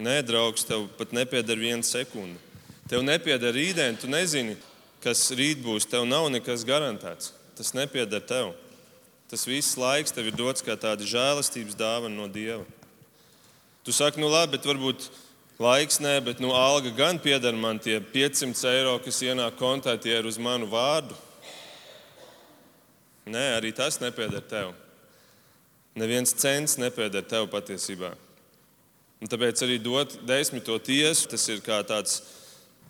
Nē, 0.00 0.22
draugs, 0.24 0.64
tev 0.64 0.86
pat 0.96 1.12
nepieder 1.12 1.60
viena 1.60 1.84
sekunde. 1.84 2.40
Tev 2.88 3.04
nepieder 3.04 3.52
rītdien, 3.52 3.98
tu 4.00 4.08
nezini, 4.08 4.56
kas 5.04 5.28
rīt 5.36 5.60
būs. 5.60 5.84
Tev 5.86 6.06
nav 6.08 6.30
nekas 6.32 6.64
garantēts. 6.64 7.34
Tas 7.58 7.74
nepieder 7.76 8.24
tev. 8.24 8.54
Tas 9.30 9.44
viss 9.46 9.76
laiks 9.78 10.16
tev 10.16 10.30
ir 10.30 10.34
dots 10.34 10.64
kā 10.64 10.74
tāda 10.80 11.04
žēlastības 11.06 11.76
dāvana 11.78 12.16
no 12.16 12.26
Dieva. 12.32 12.64
Tu 13.84 13.92
saki, 13.94 14.20
nu 14.20 14.28
labi, 14.32 14.56
bet 14.56 14.66
varbūt 14.66 15.06
laiks 15.60 16.00
nē, 16.00 16.16
bet 16.24 16.40
nu, 16.40 16.54
alga 16.56 16.92
gan 16.96 17.20
pieder 17.20 17.56
man 17.56 17.78
tie 17.78 17.98
500 18.00 18.64
eiro, 18.72 18.96
kas 19.04 19.20
ienāk 19.22 19.58
kontā, 19.60 19.96
tie 20.00 20.16
ir 20.18 20.28
uz 20.28 20.40
manu 20.40 20.68
vārdu. 20.70 21.16
Nē, 23.30 23.44
arī 23.58 23.74
tas 23.76 24.00
nepieder 24.00 24.42
tev. 24.42 24.72
Neviens 25.94 26.32
cents 26.32 26.78
nepieder 26.80 27.22
tev 27.26 27.50
patiesībā. 27.52 28.14
Un 29.20 29.28
tāpēc 29.28 29.60
arī 29.66 29.76
dot 29.82 30.14
desmito 30.24 30.78
tiesu, 30.80 31.28
tas 31.28 31.44
ir 31.52 31.60
kā 31.60 31.82
tāds 31.84 32.22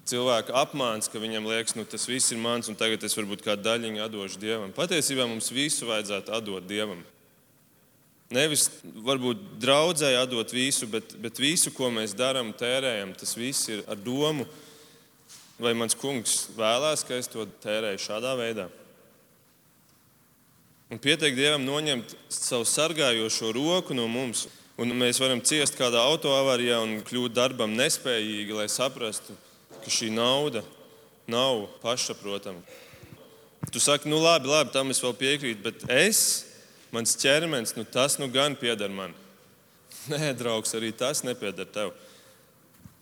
cilvēka 0.06 0.54
apmāns, 0.62 1.10
ka 1.10 1.20
viņam 1.22 1.48
liekas, 1.50 1.74
ka 1.74 1.80
nu, 1.80 1.86
tas 1.90 2.06
viss 2.08 2.30
ir 2.30 2.38
mans, 2.38 2.70
un 2.70 2.78
tagad 2.78 3.02
es 3.06 3.16
varbūt 3.18 3.42
kādu 3.46 3.66
daļiņu 3.66 4.04
atdošu 4.04 4.42
Dievam. 4.42 4.70
Patiesībā 4.76 5.26
mums 5.26 5.50
visu 5.54 5.88
vajadzētu 5.90 6.34
atdot 6.38 6.68
Dievam. 6.70 7.02
Nevis 8.30 8.68
varbūt 9.02 9.40
draudzēji 9.58 10.18
atdot 10.20 10.52
visu, 10.54 10.86
bet, 10.86 11.16
bet 11.18 11.38
visu, 11.42 11.72
ko 11.74 11.88
mēs 11.90 12.14
darām, 12.14 12.52
tērējam, 12.54 13.10
tas 13.18 13.34
viss 13.34 13.66
ir 13.72 13.80
ar 13.90 13.98
domu, 13.98 14.44
vai 15.58 15.72
mans 15.74 15.96
kungs 15.98 16.44
vēlēs, 16.54 17.02
ka 17.06 17.18
es 17.18 17.26
to 17.30 17.42
tērēju 17.64 17.98
šādā 18.04 18.36
veidā. 18.38 18.68
Un 20.90 20.98
pietiek 21.02 21.34
Dievam 21.34 21.62
noņemt 21.66 22.14
savu 22.34 22.66
sargājošo 22.66 23.50
roku 23.54 23.94
no 23.94 24.08
mums, 24.10 24.46
un 24.78 24.94
mēs 24.98 25.20
varam 25.22 25.42
ciest 25.42 25.74
kādā 25.78 26.02
autoavārijā 26.12 26.78
un 26.82 26.96
kļūt 27.06 27.34
darbam 27.34 27.74
nespējīgi, 27.78 28.54
lai 28.54 28.68
saprastu, 28.70 29.34
ka 29.82 29.90
šī 29.90 30.12
nauda 30.14 30.62
nav 31.30 31.66
pašsaprotama. 31.82 32.62
Tu 33.70 33.82
saki, 33.82 34.08
nu 34.10 34.18
labi, 34.22 34.50
labi, 34.50 34.72
tam 34.74 34.90
es 34.90 35.02
vēl 35.02 35.14
piekrītu, 35.18 35.62
bet 35.66 35.84
es, 35.92 36.22
mans 36.94 37.16
ķermenis, 37.18 37.74
nu 37.78 37.84
tas 37.84 38.18
nu 38.20 38.28
gan 38.30 38.56
pieder 38.58 38.90
man. 38.92 39.14
Nē, 40.10 40.32
draugs, 40.38 40.74
arī 40.74 40.92
tas 40.96 41.24
nepieder 41.26 41.68
tev. 41.68 41.92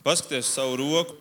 Paskaties 0.05 0.47
uz 0.49 0.55
savu 0.55 0.77
roku, 0.81 1.17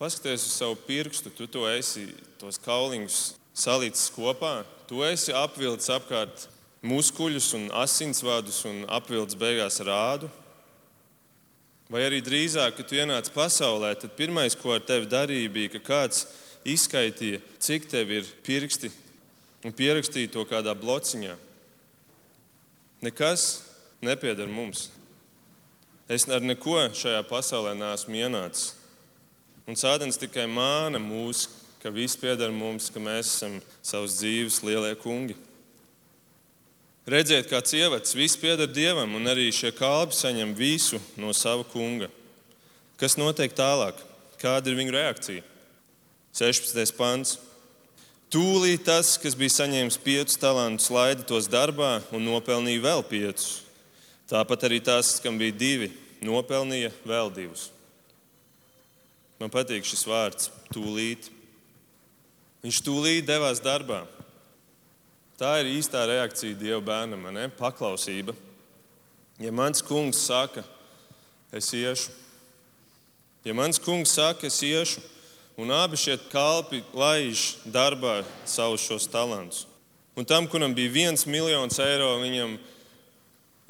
paskaties 0.00 0.46
uz 0.48 0.54
savu 0.56 0.78
pirkstu, 0.86 1.32
tu 1.34 1.46
to 1.46 1.66
esi, 1.68 2.08
tos 2.40 2.58
kauliņus 2.62 3.18
salīdzis 3.60 4.12
kopā, 4.14 4.60
tu 4.88 5.04
esi 5.04 5.34
apvilcis 5.36 5.92
apkārt 5.92 6.46
muskuļus 6.86 7.50
un 7.58 7.66
asinsvadus 7.82 8.62
un 8.68 8.84
apvilcis 8.88 9.38
beigās 9.38 9.80
rādu. 9.84 10.30
Vai 11.90 12.04
arī 12.06 12.20
drīzāk, 12.22 12.76
kad 12.78 12.86
tu 12.86 12.96
ienāc 12.96 13.28
pasaulē, 13.34 13.96
tad 13.98 14.14
pirmais, 14.14 14.54
ko 14.54 14.76
ar 14.76 14.84
tevi 14.86 15.10
darīja, 15.10 15.50
bija, 15.50 15.72
ka 15.74 15.80
kāds 15.88 16.24
izskaitīja, 16.64 17.40
cik 17.58 17.88
tev 17.90 18.12
ir 18.14 18.28
pirksti 18.46 18.92
un 19.66 19.74
pierakstīja 19.74 20.30
to 20.32 20.44
kādā 20.48 20.74
blociņā. 20.78 21.34
Nekas 23.00 23.62
nepieder 24.04 24.48
mums. 24.48 24.90
Es 26.10 26.26
ar 26.28 26.42
neko 26.42 26.76
šajā 26.96 27.22
pasaulē 27.28 27.72
neesmu 27.78 28.18
ienācis. 28.18 28.74
Un 29.68 29.78
sādens 29.78 30.18
tikai 30.18 30.48
māna 30.50 30.98
mūs, 30.98 31.46
ka 31.80 31.92
viss 31.94 32.18
pieder 32.18 32.50
mums, 32.52 32.90
ka 32.90 33.00
mēs 33.00 33.30
esam 33.36 33.60
savas 33.82 34.18
dzīves 34.18 34.60
lielie 34.66 34.92
kungi. 34.98 35.36
Redziet, 37.10 37.48
kāds 37.48 37.72
ievads, 37.74 38.12
viss 38.14 38.36
pieder 38.38 38.68
dievam, 38.68 39.14
un 39.16 39.30
arī 39.30 39.48
šie 39.54 39.70
kalpi 39.74 40.18
saņem 40.18 40.52
visu 40.58 41.00
no 41.16 41.32
sava 41.34 41.64
kunga. 41.64 42.10
Kas 43.00 43.16
notiek 43.16 43.54
tālāk? 43.56 43.96
Kāda 44.42 44.68
ir 44.68 44.76
viņu 44.76 44.92
reakcija? 44.92 45.46
16. 46.36 46.92
pants. 46.98 47.38
Tūlīt 48.30 48.84
tas, 48.86 49.16
kas 49.18 49.34
bija 49.34 49.50
saņēmis 49.50 49.96
piecus 50.04 50.38
talantus, 50.38 50.86
laida 50.94 51.24
tos 51.26 51.48
darbā 51.50 51.96
un 52.14 52.22
nopelnīja 52.28 52.84
vēl 52.84 53.02
piecus. 53.08 53.64
Tāpat 54.30 54.68
arī 54.68 54.78
tas, 54.86 55.16
kam 55.18 55.34
bija 55.40 55.56
divi, 55.58 55.88
nopelnīja 56.22 56.92
vēl 57.02 57.32
divus. 57.34 57.72
Man 59.40 59.50
patīk 59.50 59.82
šis 59.82 60.06
vārds- 60.06 60.50
tūlīt. 60.74 61.26
Viņš 62.62 62.80
tūlīt 62.86 63.26
devās 63.26 63.58
darbā. 63.58 64.06
Tā 65.40 65.58
ir 65.58 65.72
īstā 65.80 66.06
reakcija 66.06 66.54
Dieva 66.54 66.80
bērnam, 66.80 67.32
ne? 67.32 67.48
paklausība. 67.48 68.36
Ja 69.40 69.50
mans 69.50 69.82
kungs 69.82 70.20
saka, 70.20 70.62
es 71.50 71.72
iešu, 71.72 72.10
ja 73.44 73.54
mans 73.54 73.78
kungs 73.78 74.12
saka, 74.12 74.46
es 74.46 74.60
iešu, 74.60 75.00
un 75.58 75.70
abi 75.74 75.98
šie 75.98 76.18
kalpi 76.30 76.82
laiž 76.94 77.60
darbā 77.66 78.20
savus 78.48 78.84
šos 78.86 79.08
talantus, 79.10 79.66
un 80.16 80.26
tam, 80.28 80.46
kuram 80.50 80.74
bija 80.74 80.92
viens 80.92 81.26
miljons 81.26 81.78
eiro, 81.82 82.12
viņam 82.22 82.58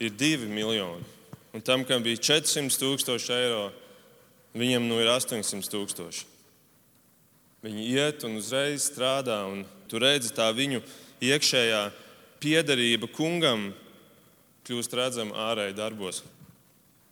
ir 0.00 0.10
divi 0.16 0.48
miljoni, 0.48 1.04
un 1.52 1.64
tam, 1.64 1.84
kam 1.84 2.02
bija 2.02 2.20
400 2.32 2.80
tūkstoši 2.80 3.32
eiro, 3.36 3.70
viņam 4.56 4.88
nu 4.88 5.00
ir 5.02 5.10
800 5.12 5.70
tūkstoši. 5.70 6.26
Viņi 7.60 7.90
iet 7.92 8.24
un 8.24 8.38
uzreiz 8.40 8.86
strādā, 8.88 9.42
un 9.44 9.66
tu 9.88 10.00
redzi 10.00 10.32
tā 10.32 10.46
viņu 10.56 10.80
iekšējā 11.20 11.82
piederība 12.40 13.10
kungam 13.12 13.68
kļūst 14.64 14.94
redzama 14.96 15.50
ārēji 15.50 15.76
darbos, 15.76 16.22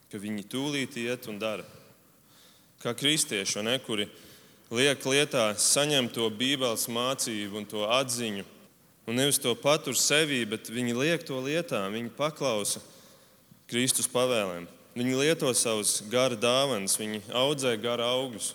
ka 0.08 0.20
viņi 0.20 0.46
tūlīt 0.48 0.96
iet 1.02 1.28
un 1.28 1.36
dara. 1.42 1.66
Kā 2.80 2.94
kristieši, 2.96 3.60
ne, 3.66 3.76
kuri 3.82 4.06
liek 4.70 5.04
lietā, 5.06 5.52
saņem 5.56 6.10
to 6.12 6.28
Bībeles 6.30 6.88
mācību 6.92 7.60
un 7.62 7.66
to 7.68 7.84
atziņu, 7.88 8.44
un 9.08 9.16
nevis 9.16 9.40
to 9.40 9.54
patur 9.56 9.96
sevī, 9.96 10.44
bet 10.48 10.68
viņi 10.68 10.96
liek 10.96 11.24
to 11.24 11.40
lietā, 11.40 11.86
viņi 11.92 12.12
paklausa 12.16 12.82
Kristus 13.68 14.08
pavēlēm. 14.10 14.68
Viņi 14.98 15.14
lieto 15.14 15.50
savus 15.54 16.00
gara 16.10 16.34
dāvanas, 16.34 16.96
viņi 16.98 17.20
audzē 17.36 17.76
gara 17.80 18.08
augļus. 18.16 18.54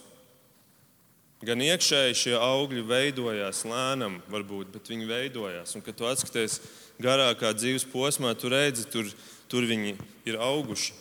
Gan 1.44 1.62
iekšēji 1.64 2.18
šie 2.18 2.34
augļi 2.40 2.84
veidojās 2.88 3.64
lēnām, 3.68 4.18
varbūt, 4.32 4.72
bet 4.74 4.90
viņi 4.92 5.08
veidojās. 5.08 5.76
Un, 5.76 5.84
kad 5.84 5.98
tu 6.00 6.08
atskaties 6.08 6.60
garākā 7.04 7.52
dzīves 7.56 7.86
posmā, 7.92 8.32
tu 8.36 8.52
redzi, 8.52 8.86
tur, 8.92 9.10
tur 9.52 9.68
viņi 9.68 9.98
ir 10.30 10.40
auguši. 10.40 10.96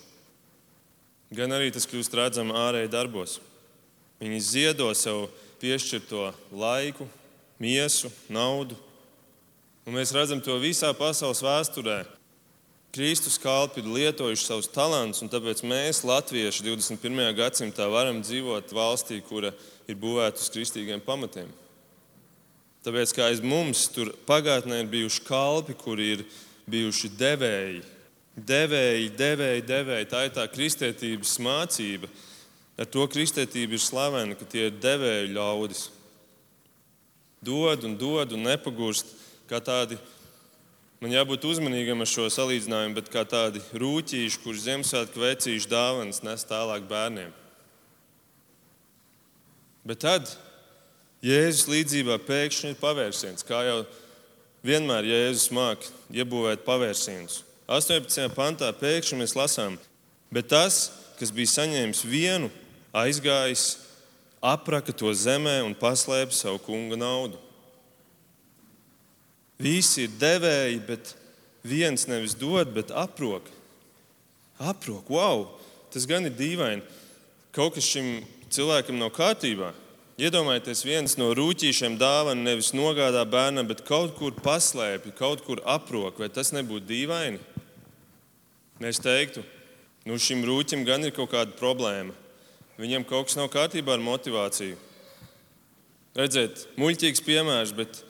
Gan 1.33 1.55
arī 1.55 1.71
tas 1.73 1.87
kļūst 1.89 2.15
redzams 2.19 2.55
ārēji 2.59 2.91
darbos. 2.93 3.39
Viņi 4.23 4.39
ziedo 4.39 4.87
sev 4.95 5.25
piešķirto 5.59 6.29
laiku, 6.55 7.03
miesu, 7.59 8.07
naudu. 8.31 8.77
Un 9.83 9.97
mēs 9.97 10.13
redzam 10.15 10.39
to 10.39 10.55
visā 10.63 10.93
pasaules 10.95 11.43
vēsturē. 11.43 12.05
Kristus 12.93 13.35
kalpi 13.41 13.81
ir 13.81 13.89
lietojuši 13.89 14.45
savus 14.45 14.69
talantus, 14.71 15.23
un 15.25 15.31
tāpēc 15.33 15.63
mēs, 15.67 16.03
Latvieši, 16.07 16.63
21. 16.69 17.33
gadsimtā 17.35 17.89
varam 17.91 18.21
dzīvot 18.23 18.71
valstī, 18.71 19.17
kura 19.25 19.51
ir 19.89 19.97
būvēta 19.99 20.39
uz 20.39 20.51
kristīgiem 20.53 21.03
pamatiem. 21.03 21.49
Tāpēc 22.85 23.15
kā 23.17 23.27
aiz 23.31 23.43
mums 23.43 23.87
tur 23.91 24.13
pagātnē 24.27 24.83
ir 24.83 24.91
bijuši 24.91 25.23
kalpi, 25.27 25.75
kuri 25.75 26.11
ir 26.13 26.23
bijuši 26.69 27.11
devēji, 27.19 27.81
devēji, 28.37 29.09
devēji, 29.19 29.65
devēji. 29.67 30.09
Tā 30.13 30.27
ir 30.27 30.37
tā 30.37 30.47
kristietības 30.51 31.35
mācība. 31.43 32.07
Ar 32.73 32.89
to 32.89 33.05
kristietība 33.05 33.77
ir 33.77 33.81
slavena, 33.83 34.33
ka 34.37 34.47
tie 34.49 34.67
ir 34.71 34.79
devēju 34.81 35.33
ļaudis. 35.35 35.83
Dod 37.43 37.85
un 37.85 37.97
dod 37.99 38.33
un 38.33 38.47
nepagurst 38.47 39.11
kā 39.49 39.59
tādi. 39.61 39.99
Man 41.03 41.11
jābūt 41.13 41.45
uzmanīgam 41.45 42.01
ar 42.01 42.09
šo 42.09 42.29
salīdzinājumu, 42.31 42.95
bet 42.97 43.11
kā 43.13 43.25
tādi 43.27 43.61
rūtīši, 43.75 44.39
kurus 44.41 44.63
Ziemassvētku 44.65 45.21
vecīšu 45.21 45.69
dāvanas 45.69 46.23
nes 46.23 46.47
tālāk 46.47 46.87
bērniem. 46.89 47.33
Bet 49.83 49.99
tad 50.05 50.31
Jēzus 51.23 51.67
līdzībā 51.67 52.17
pēkšņi 52.23 52.71
ir 52.71 52.79
pavērsiens, 52.79 53.45
kā 53.47 53.61
jau 53.67 53.77
vienmēr 54.63 55.05
Jēzus 55.07 55.51
māca 55.55 55.91
iebūvēt 56.15 56.63
pavērsienus. 56.65 57.41
18. 57.67 58.31
pantā 58.35 58.71
pēkšņi 58.79 59.19
mēs 59.19 59.35
lasām, 59.35 59.77
bet 60.31 60.49
tas, 60.51 60.87
kas 61.19 61.31
bija 61.35 61.51
saņēmis 61.51 62.03
vienu, 62.07 62.49
aizgājis, 62.93 63.79
apraka 64.43 64.93
to 64.93 65.11
zemē 65.15 65.61
un 65.65 65.75
paslēpa 65.77 66.35
savu 66.35 66.61
kunga 66.61 66.99
naudu. 66.99 67.39
Visi 69.61 70.05
ir 70.07 70.15
devēji, 70.19 70.79
bet 70.87 71.13
viens 71.63 72.07
nevis 72.09 72.35
dod, 72.35 72.73
bet 72.75 72.91
aprok. 72.91 73.47
Aprok, 74.59 75.09
wow! 75.09 75.47
Tas 75.93 76.07
gan 76.09 76.25
ir 76.25 76.33
dīvaini. 76.33 76.81
Kaut 77.53 77.75
kas 77.77 77.85
šim 77.85 78.23
cilvēkam 78.53 78.97
nav 78.97 79.13
kārtībā. 79.13 79.71
Iedomājieties, 80.17 80.83
viens 80.85 81.15
no 81.17 81.31
rūtīšiem 81.37 81.95
dāvana 82.01 82.49
nevis 82.49 82.71
nogādā 82.73 83.23
bērnam, 83.25 83.65
bet 83.69 83.81
kaut 83.85 84.13
kur 84.17 84.33
paslēpj, 84.45 85.13
kaut 85.17 85.41
kur 85.45 85.61
aprok. 85.65 86.19
Vai 86.21 86.29
tas 86.33 86.51
nebūtu 86.53 86.85
dīvaini? 86.89 87.41
Mēs 88.81 89.01
teiktu, 89.01 89.45
nu 90.09 90.17
šim 90.21 90.43
rūķim 90.45 90.83
gan 90.85 91.05
ir 91.05 91.13
kaut 91.15 91.31
kāda 91.33 91.55
problēma. 91.57 92.13
Viņam 92.79 93.05
kaut 93.05 93.29
kas 93.29 93.37
nav 93.37 93.51
kārtībā 93.53 93.93
ar 93.93 94.01
motivāciju. 94.01 94.79
Redziet, 96.17 96.67
muļķīgs 96.77 97.21
piemērs, 97.25 97.73
bet, 97.77 98.01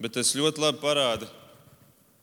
bet 0.00 0.14
tas 0.16 0.34
ļoti 0.36 0.62
labi 0.64 0.80
parāda, 0.80 1.28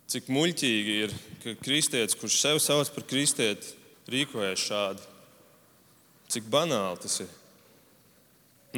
cik 0.09 0.29
muļķīgi 0.33 0.97
ir, 1.05 1.13
ka 1.43 1.55
kristietis, 1.61 2.17
kurš 2.17 2.39
sev 2.41 2.61
sauc 2.61 2.89
par 2.93 3.05
kristieti, 3.09 3.73
rīkojas 4.11 4.65
šādi. 4.65 5.07
Cik 6.31 6.49
banāli 6.51 7.01
tas 7.03 7.19
ir. 7.25 7.31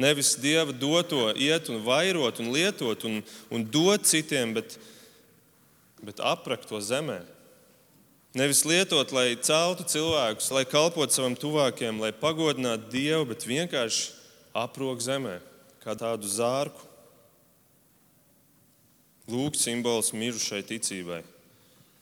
Nevis 0.00 0.32
dieva 0.42 0.72
doto 0.74 1.28
iet 1.38 1.68
un 1.70 1.84
vairot 1.84 2.40
un 2.42 2.50
lietot 2.54 3.04
un, 3.06 3.20
un 3.54 3.66
dot 3.70 4.08
citiem, 4.10 4.56
bet, 4.56 4.74
bet 6.02 6.22
aprakt 6.24 6.66
to 6.68 6.80
zemē. 6.82 7.20
Nevis 8.34 8.64
lietot, 8.66 9.12
lai 9.14 9.36
celtu 9.38 9.84
cilvēkus, 9.86 10.48
lai 10.50 10.64
kalpotu 10.66 11.14
savam 11.14 11.36
tuvākiem, 11.38 12.00
lai 12.02 12.10
pagodinātu 12.10 12.88
Dievu, 12.90 13.28
bet 13.30 13.46
vienkārši 13.46 14.08
aprok 14.58 14.98
zemē, 15.04 15.36
kā 15.84 15.94
tādu 15.94 16.26
zārku. 16.26 16.90
Lūk, 19.30 19.54
simbols 19.54 20.10
mirušai 20.12 20.64
ticībai. 20.66 21.20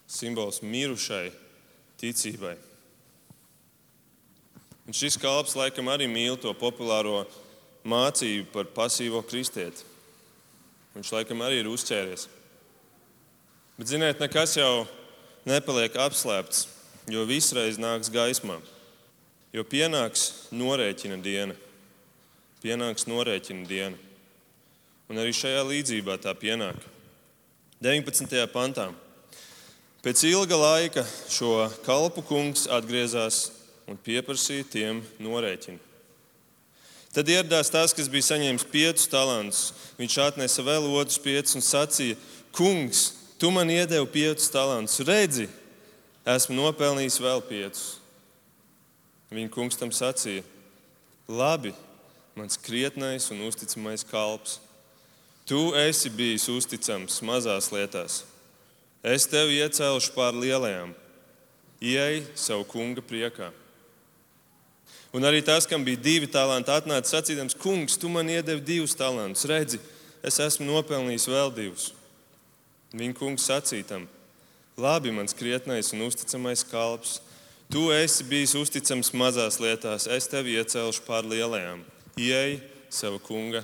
Simbols 0.08 0.62
mirušai 0.64 1.28
ticībai. 2.00 2.56
Un 4.88 4.96
šis 4.96 5.20
kalps 5.20 5.52
laikam 5.54 5.92
arī 5.92 6.08
mīl 6.10 6.40
to 6.40 6.50
populāro 6.56 7.26
mācību 7.84 8.48
par 8.56 8.72
pasīvo 8.72 9.20
kristieti. 9.28 9.84
Viņš 10.96 11.12
laikam 11.12 11.44
arī 11.44 11.60
ir 11.60 11.68
uzķēries. 11.70 12.26
Bet, 13.76 13.92
ziniet, 13.92 14.18
nekas 14.20 14.56
jau 14.56 14.88
nepaliek 15.48 15.96
apslēpts, 15.98 16.66
jo 17.10 17.24
visreiz 17.28 17.80
nāks 17.80 18.10
gaismā. 18.12 18.60
Jo 19.52 19.64
pienāks 19.68 20.48
norēķina 20.54 21.18
diena. 21.22 21.56
Pienāks 22.62 23.08
norēķina 23.10 23.66
diena. 23.68 23.98
Un 25.10 25.20
arī 25.20 25.34
šajā 25.36 25.64
līdzībā 25.68 26.16
tā 26.22 26.32
pienāk. 26.38 26.78
19. 27.82 28.38
pantā. 28.54 28.88
Pēc 30.02 30.24
ilga 30.26 30.56
laika 30.58 31.02
šo 31.30 31.68
kalpu 31.84 32.24
kungs 32.26 32.64
atgriezās 32.70 33.50
un 33.90 33.98
pieprasīja 33.98 34.66
tiem 34.70 35.02
norēķinu. 35.22 35.78
Tad 37.12 37.28
ieradās 37.28 37.68
tas, 37.68 37.92
kas 37.92 38.08
bija 38.08 38.24
saņēmis 38.30 38.64
piecus 38.72 39.10
talantus. 39.12 39.66
Viņš 39.98 40.14
atnesa 40.24 40.64
vēl 40.64 40.86
otrus 40.96 41.20
piecus 41.20 41.58
un 41.58 41.64
sacīja: 41.66 42.16
Kungs, 42.56 43.02
Tu 43.42 43.50
man 43.50 43.70
iedevi 43.70 44.06
piecus 44.06 44.46
talantus. 44.54 45.00
Redzi, 45.02 45.48
esmu 46.22 46.54
nopelnījis 46.60 47.16
vēl 47.18 47.40
piecus. 47.42 47.86
Viņa 49.34 49.50
kungs 49.50 49.78
tam 49.80 49.90
sacīja: 49.90 50.44
Labi, 51.26 51.72
mans 52.38 52.54
krietnais 52.54 53.24
un 53.34 53.40
uzticamais 53.42 54.04
kalps. 54.06 54.60
Tu 55.42 55.58
esi 55.74 56.12
bijis 56.14 56.46
uzticams 56.54 57.16
mazās 57.26 57.72
lietās. 57.74 58.20
Es 59.02 59.26
tevi 59.26 59.58
iecelšu 59.58 60.12
pār 60.14 60.38
lielajām. 60.38 60.92
Ieej 61.82 62.20
savu 62.38 62.62
kunga 62.70 63.02
priekā. 63.02 63.48
Un 65.10 65.26
arī 65.26 65.40
tas, 65.42 65.66
kam 65.66 65.82
bija 65.82 65.98
divi 65.98 66.28
talanti, 66.30 66.70
atnāca 66.70 67.10
sacīdams, 67.16 67.58
kungs, 67.58 67.98
tu 67.98 68.06
man 68.06 68.30
iedevi 68.30 68.62
divus 68.70 68.94
talantus. 68.94 69.48
Redzi, 69.50 69.82
es 70.22 70.38
esmu 70.46 70.68
nopelnījis 70.70 71.26
vēl 71.26 71.50
divus. 71.58 71.88
Viņa 72.92 73.16
kungs 73.16 73.46
sacītam: 73.48 74.04
Labi, 74.76 75.12
mans 75.12 75.36
krietnais 75.36 75.92
un 75.96 76.04
uzticamais 76.04 76.64
kalps, 76.68 77.20
tu 77.72 77.88
esi 77.92 78.24
bijis 78.28 78.52
uzticams 78.58 79.12
mazās 79.16 79.58
lietās, 79.60 80.08
es 80.08 80.28
tevi 80.28 80.58
iecelšu 80.60 81.04
pār 81.06 81.24
lielajām. 81.28 81.80
Ieej 82.20 82.58
sava 82.92 83.20
kunga 83.24 83.62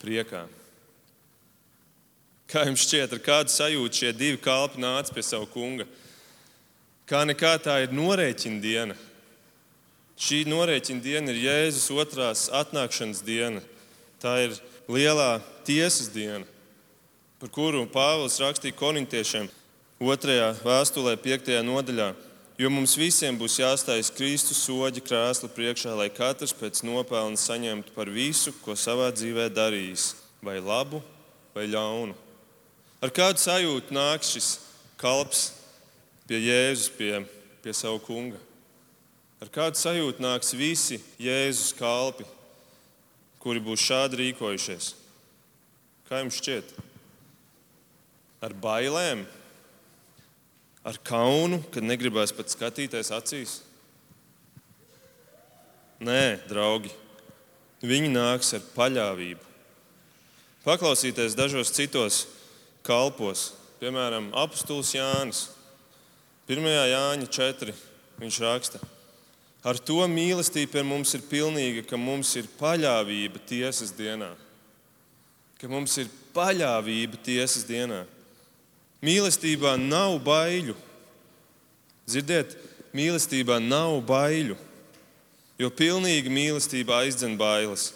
priekā. 0.00 0.46
Kā 2.50 2.64
jums 2.66 2.82
šķiet, 2.86 3.12
ar 3.14 3.20
kādu 3.22 3.52
sajūtu 3.52 4.00
šie 4.00 4.12
divi 4.16 4.40
kalpi 4.40 4.80
nāca 4.82 5.12
pie 5.14 5.22
sava 5.22 5.46
kunga? 5.46 5.84
Kā 7.06 7.22
nekā 7.28 7.52
tā 7.62 7.76
ir 7.84 7.92
norēķina 7.94 8.62
diena. 8.62 8.96
Šī 10.20 10.42
norēķina 10.48 11.04
diena 11.04 11.32
ir 11.32 11.44
Jēzus 11.44 11.90
otrās 11.92 12.48
atnākšanas 12.54 13.20
diena. 13.26 13.60
Tā 14.20 14.34
ir 14.46 14.56
lielā 14.88 15.38
tiesas 15.68 16.08
diena 16.12 16.48
par 17.40 17.48
kuru 17.48 17.86
Pāvils 17.88 18.36
rakstīja 18.36 18.76
korintiešiem 18.76 19.46
2. 20.00 20.34
vēstulē, 20.60 21.14
5. 21.16 21.54
nodaļā. 21.64 22.10
Jo 22.60 22.68
mums 22.68 22.92
visiem 23.00 23.38
būs 23.40 23.54
jāstājas 23.62 24.10
Kristus 24.12 24.60
soļa 24.66 25.00
krēsla 25.00 25.48
priekšā, 25.48 25.94
lai 25.96 26.10
katrs 26.12 26.52
pēc 26.52 26.82
nopelna 26.84 27.40
saņemtu 27.40 27.94
par 27.94 28.10
visu, 28.12 28.52
ko 28.60 28.76
savā 28.76 29.08
dzīvē 29.16 29.46
darījis, 29.56 30.10
vai 30.44 30.58
labu, 30.60 31.00
vai 31.56 31.64
ļaunu. 31.72 32.12
Ar 33.00 33.14
kādu 33.16 33.40
sajūtu 33.40 33.96
nāk 33.96 34.28
šis 34.28 34.50
kalps 35.00 35.46
pie 36.28 36.42
Jēzus, 36.44 36.92
pie, 36.98 37.24
pie 37.64 37.72
savu 37.72 38.02
kunga? 38.04 38.36
Ar 39.40 39.48
kādu 39.48 39.80
sajūtu 39.80 40.20
nāks 40.20 40.52
visi 40.52 41.00
Jēzus 41.16 41.72
kalpi, 41.80 42.28
kuri 43.40 43.64
būs 43.64 43.88
šādi 43.88 44.26
rīkojušies? 44.26 44.92
Kā 46.04 46.20
jums 46.20 46.36
šķiet? 46.44 46.89
Ar 48.40 48.54
bailēm, 48.56 49.26
ar 50.86 50.96
kaunu, 51.04 51.60
kad 51.72 51.84
negribēs 51.84 52.32
pat 52.36 52.52
skatīties 52.52 53.12
acīs? 53.12 53.58
Nē, 56.00 56.40
draugi, 56.48 56.92
viņi 57.84 58.08
nāks 58.14 58.54
ar 58.56 58.64
paļāvību. 58.72 59.44
Paklausīties 60.64 61.36
dažos 61.36 61.72
citos 61.76 62.22
kalpos, 62.84 63.50
piemēram, 63.80 64.30
apustulis 64.36 64.94
Jānis. 64.96 65.46
1. 66.48 66.64
Jāņa 66.66 67.28
4. 67.30 67.74
viņš 68.20 68.38
raksta, 68.42 68.80
ar 69.64 69.78
to 69.78 70.00
mīlestība 70.10 70.78
pie 70.78 70.82
mums 70.84 71.12
ir 71.14 71.22
pilnīga, 71.28 71.84
ka 71.86 72.00
mums 72.00 72.32
ir 72.40 72.48
paļāvība 72.58 73.42
tiesas 73.48 73.92
dienā. 73.96 74.32
Ka 75.60 75.68
mums 75.68 75.98
ir 76.00 76.08
paļāvība 76.34 77.20
tiesas 77.24 77.68
dienā. 77.68 78.02
Mīlestībā 79.00 79.76
nav 79.80 80.18
baiļu. 80.24 80.74
Zirdiet, 82.10 82.56
mīlestībā 82.96 83.60
nav 83.62 84.00
baiļu, 84.04 84.56
jo 85.60 85.70
pilnīga 85.72 86.32
mīlestība 86.32 87.00
aizdzen 87.04 87.36
bailes. 87.40 87.90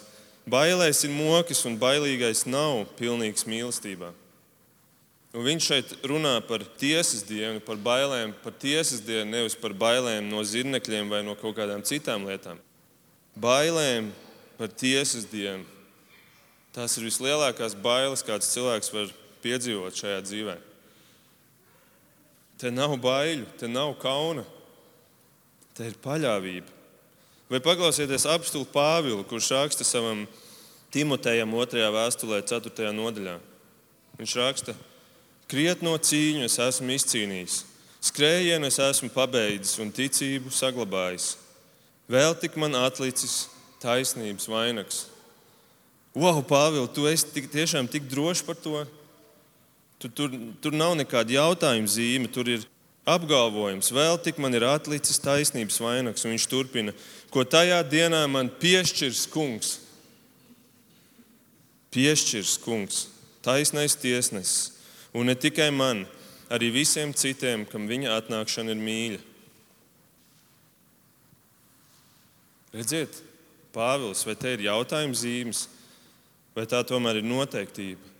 Bailēs 0.49 1.01
ir 1.05 1.13
mokas, 1.13 1.63
un 1.65 1.77
bailīgais 1.81 2.45
nav 2.45 2.85
pilnīgs 2.99 3.47
mīlestībā. 3.49 4.11
Un 5.35 5.43
viņš 5.43 5.65
šeit 5.67 5.93
runā 6.07 6.37
par 6.47 6.63
tiesas 6.79 7.25
dienu, 7.27 7.59
par 7.59 7.75
bailēm, 7.81 8.31
par 8.43 8.53
tiesas 8.55 9.01
dienu, 9.03 9.27
nevis 9.33 9.57
par 9.59 9.73
bailēm 9.75 10.29
no 10.31 10.43
zirnekļiem 10.47 11.09
vai 11.11 11.23
no 11.27 11.33
kaut 11.35 11.57
kādām 11.57 11.83
citām 11.83 12.23
lietām. 12.29 12.61
Bailēm 13.35 14.13
par 14.55 14.71
tiesas 14.71 15.25
dienu. 15.27 15.65
Tās 16.75 16.95
ir 16.95 17.09
vislielākās 17.09 17.75
bailes, 17.75 18.23
kādas 18.23 18.53
cilvēks 18.53 18.93
var 18.95 19.11
piedzīvot 19.43 19.99
šajā 19.99 20.21
dzīvēm. 20.29 20.63
Te 22.55 22.71
nav 22.71 22.95
baiļu, 23.03 23.49
te 23.59 23.67
nav 23.67 23.97
kauna, 23.99 24.45
te 25.75 25.89
ir 25.89 25.97
paļāvība. 26.03 26.71
Vai 27.51 27.59
paklausieties 27.61 28.25
apstulu 28.31 28.65
Pāvilu, 28.71 29.25
kurš 29.27 29.51
raksta 29.53 29.85
savam 29.85 30.23
Timotejam 30.93 31.51
2. 31.51 31.83
vēstulē, 31.93 32.39
4. 32.47 32.91
nodaļā. 32.95 33.35
Viņš 34.15 34.35
raksta, 34.39 34.75
krietno 35.51 35.93
cīņu 35.99 36.45
es 36.47 36.55
esmu 36.63 36.95
izcīnījis, 36.95 37.57
skrējienu 38.07 38.69
es 38.71 38.79
esmu 38.79 39.11
pabeidzis 39.13 39.81
un 39.83 39.91
ticību 39.93 40.53
saglabājis. 40.55 41.33
Vēl 42.07 42.37
tik 42.39 42.55
man 42.61 42.77
atlicis 42.79 43.49
taisnības 43.83 44.47
vainags. 44.49 45.03
Wow, 46.15 46.39
Pāvils, 46.47 46.93
tu 46.95 47.09
esi 47.11 47.27
tik, 47.35 47.51
tiešām 47.51 47.89
tik 47.91 48.07
drošs 48.07 48.45
par 48.47 48.55
to. 48.55 48.85
Tur, 50.05 50.11
tur, 50.13 50.33
tur 50.61 50.75
nav 50.77 50.91
nekāda 50.99 51.33
jautājuma 51.33 51.89
zīme, 51.89 52.29
tur 52.29 52.45
ir 52.51 52.67
apgalvojums. 53.09 53.89
Vēl 53.89 54.19
tik 54.21 54.37
man 54.37 54.53
ir 54.53 54.65
atlicis 54.67 55.17
taisnības 55.23 55.79
vainags, 55.81 56.25
un 56.25 56.35
viņš 56.35 56.45
turpina, 56.51 56.93
ko 57.33 57.41
tajā 57.41 57.79
dienā 57.89 58.19
man 58.29 58.51
piešķirs 58.61 59.23
kungs. 59.33 59.71
Piešķirs 61.95 62.53
kungs, 62.61 63.01
taisnais 63.41 63.97
tiesnesis, 63.97 64.75
un 65.15 65.31
ne 65.31 65.33
tikai 65.33 65.71
man, 65.73 66.03
arī 66.53 66.69
visiem 66.75 67.13
citiem, 67.15 67.65
kam 67.65 67.89
viņa 67.89 68.17
atnākšana 68.19 68.75
ir 68.75 68.85
mīļa. 68.85 69.21
Redziet, 72.75 73.23
Pāvils, 73.73 74.21
vai 74.27 74.35
te 74.37 74.53
ir 74.53 74.67
jautājums 74.67 75.23
zīmes, 75.25 75.69
vai 76.53 76.67
tā 76.69 76.85
tomēr 76.85 77.23
ir 77.23 77.25
noteiktība? 77.25 78.14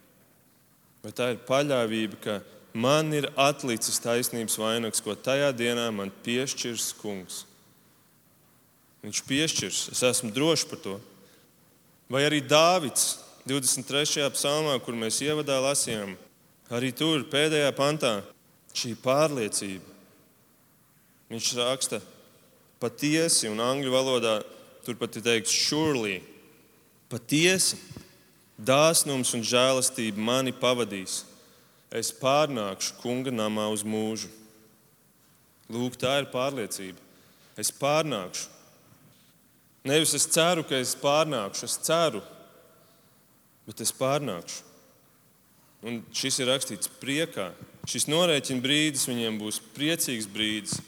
Vai 1.06 1.12
tā 1.14 1.28
ir 1.36 1.42
paļāvība, 1.46 2.18
ka 2.18 2.40
man 2.74 3.14
ir 3.14 3.28
atlicis 3.38 4.02
taisnības 4.02 4.56
vainags, 4.58 5.04
ko 5.06 5.14
tajā 5.14 5.52
dienā 5.54 5.92
man 5.94 6.10
piešķirs 6.26 6.88
kungs? 6.98 7.44
Viņš 9.06 9.20
piešķirs, 9.28 9.82
es 9.94 10.02
esmu 10.10 10.32
drošs 10.34 10.66
par 10.66 10.82
to. 10.82 10.96
Vai 12.10 12.24
arī 12.26 12.40
Dāvids 12.42 13.20
23. 13.46 14.26
psalmā, 14.34 14.80
kur 14.82 14.98
mēs 14.98 15.22
ievadā 15.22 15.60
lasījām, 15.62 16.16
arī 16.74 16.90
tur 16.98 17.28
pēdējā 17.30 17.70
pantā 17.78 18.16
šī 18.74 18.96
pārliecība. 19.04 19.94
Viņš 21.30 21.52
raksta 21.60 22.02
patiesi, 22.82 23.46
un 23.54 23.62
angļu 23.62 23.94
valodā 23.94 24.40
turpat 24.86 25.20
ir 25.20 25.28
teikts 25.30 25.54
surely. 25.54 26.18
Patiesi, 27.14 27.78
dāsnums 28.58 29.34
un 29.36 29.44
žēlastība 29.46 30.22
mani 30.22 30.54
pavadīs. 30.56 31.24
Es 31.92 32.12
pārnākšu 32.16 32.98
kunga 33.02 33.32
namā 33.32 33.68
uz 33.72 33.84
mūžu. 33.88 34.30
Lūk, 35.72 35.98
tā 35.98 36.20
ir 36.22 36.30
pārliecība. 36.34 37.00
Es 37.58 37.72
pārnākšu. 37.74 38.52
Nevis 39.86 40.16
es 40.18 40.26
ceru, 40.34 40.64
ka 40.66 40.80
es 40.82 40.96
pārnākšu, 40.98 41.68
es 41.68 41.78
ceru, 41.86 42.24
bet 43.68 43.82
es 43.86 43.94
pārnākšu. 43.94 44.64
Un 45.86 46.00
šis 46.16 46.40
ir 46.42 46.50
rakstīts 46.50 46.90
priekā. 47.02 47.52
Šis 47.86 48.08
norēķina 48.10 48.64
brīdis 48.64 49.06
viņiem 49.06 49.38
būs 49.38 49.60
priecīgs 49.76 50.26
brīdis. 50.26 50.80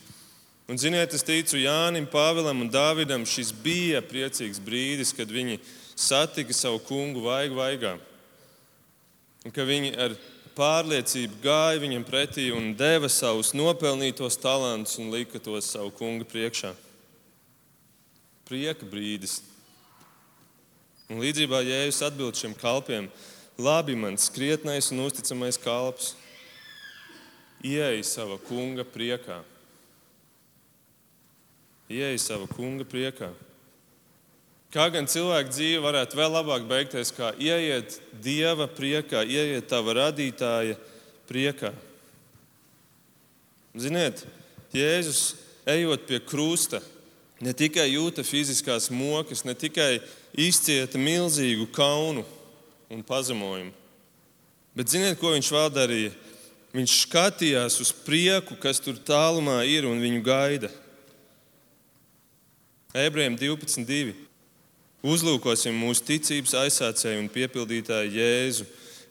Un, 0.68 0.80
ziniet, 0.82 1.14
es 1.14 1.24
ticu 1.24 1.62
Jānim, 1.62 2.10
Pāvilam 2.10 2.66
un 2.66 2.72
Dāvidam, 2.74 3.22
šis 3.24 3.54
bija 3.64 4.02
priecīgs 4.04 4.60
brīdis, 4.60 5.14
kad 5.16 5.30
viņi 5.32 5.62
satika 5.98 6.54
savu 6.54 6.80
kungu 6.86 7.24
vaigu 7.26 7.58
vaigā. 7.58 7.96
Un 9.46 9.54
ka 9.54 9.66
viņi 9.66 9.96
ar 9.98 10.14
pārliecību 10.58 11.42
gāja 11.42 11.82
viņam 11.82 12.06
pretī 12.06 12.48
un 12.54 12.72
deva 12.78 13.10
savus 13.10 13.54
nopelnītos 13.58 14.40
talantus 14.42 14.98
un 15.02 15.10
lika 15.14 15.42
tos 15.42 15.72
savu 15.74 15.92
kunga 15.98 16.28
priekšā. 16.30 16.74
Prieka 18.48 18.88
brīdis. 18.88 19.42
Un 21.10 21.20
līdzībā 21.24 21.64
Jēzus 21.64 22.06
atbild 22.08 22.40
šiem 22.40 22.56
kalpiem: 22.58 23.10
Labi, 23.58 23.96
mans 23.96 24.30
krietnais 24.32 24.92
un 24.92 25.04
uzticamais 25.08 25.60
kalps, 25.60 26.14
ieej 27.66 28.04
savā 28.06 28.40
kunga 28.48 28.86
priekā 28.88 29.42
ieeja 31.90 32.20
sava 32.20 32.48
kunga 32.52 32.86
priekā. 32.88 33.32
Kā 34.78 34.92
gan 34.94 35.08
cilvēka 35.10 35.50
dzīve 35.50 35.82
varētu 35.82 36.20
vēl 36.20 36.36
labāk 36.36 36.68
beigties, 36.70 37.10
kā 37.10 37.32
ieiet 37.42 37.96
dieva 38.22 38.68
priekā, 38.70 39.24
ieiet 39.26 39.66
tava 39.72 39.96
radītāja 39.98 40.76
priekā. 41.26 41.72
Ziniet, 43.74 44.22
Jēzus 44.78 45.32
ejot 45.66 46.04
pie 46.06 46.20
krusta, 46.22 46.84
ne 47.42 47.56
tikai 47.58 47.88
jūta 47.88 48.22
fiziskās 48.22 48.92
mokas, 48.94 49.42
ne 49.50 49.58
tikai 49.58 49.96
izcieta 50.38 51.02
milzīgu 51.02 51.66
kaunu 51.74 52.22
un 52.94 53.02
pazemojumu, 53.02 53.74
bet 54.78 54.94
ziniet, 54.94 55.18
ko 55.18 55.34
viņš 55.34 55.52
vēl 55.58 55.74
darīja? 55.74 56.14
Viņš 56.78 57.00
skatījās 57.08 57.80
uz 57.82 57.96
prieku, 58.06 58.54
kas 58.62 58.78
tur 58.84 59.02
tālumā 59.02 59.64
ir 59.66 59.90
un 59.90 59.98
viņu 60.06 60.22
gaida. 60.22 60.70
Ebrejiem 62.94 63.42
12.2. 63.42 64.27
Uzlūkosim 65.08 65.76
mūsu 65.78 66.04
ticības 66.08 66.56
aizsācēju 66.66 67.22
un 67.22 67.32
piepildītāju 67.32 68.12
Jēzu, 68.18 68.66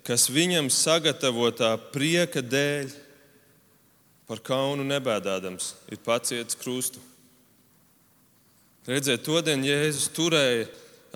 kas 0.04 0.26
viņam 0.28 0.68
sagatavotā 0.72 1.72
prieka 1.94 2.42
dēļ 2.44 2.90
par 4.26 4.42
kaunu 4.44 4.84
nebēdādams 4.84 5.72
ir 5.92 6.02
pacietis 6.04 6.58
krustu. 6.58 7.00
Redziet, 8.86 9.24
to 9.26 9.40
dienu 9.42 9.66
Jēzus 9.66 10.10
turēja 10.14 10.66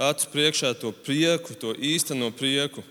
acu 0.01 0.31
priekšā 0.33 0.73
to 0.81 0.95
prieku, 1.05 1.55
to 1.55 1.75
īsteno 1.77 2.31
prieku. 2.35 2.83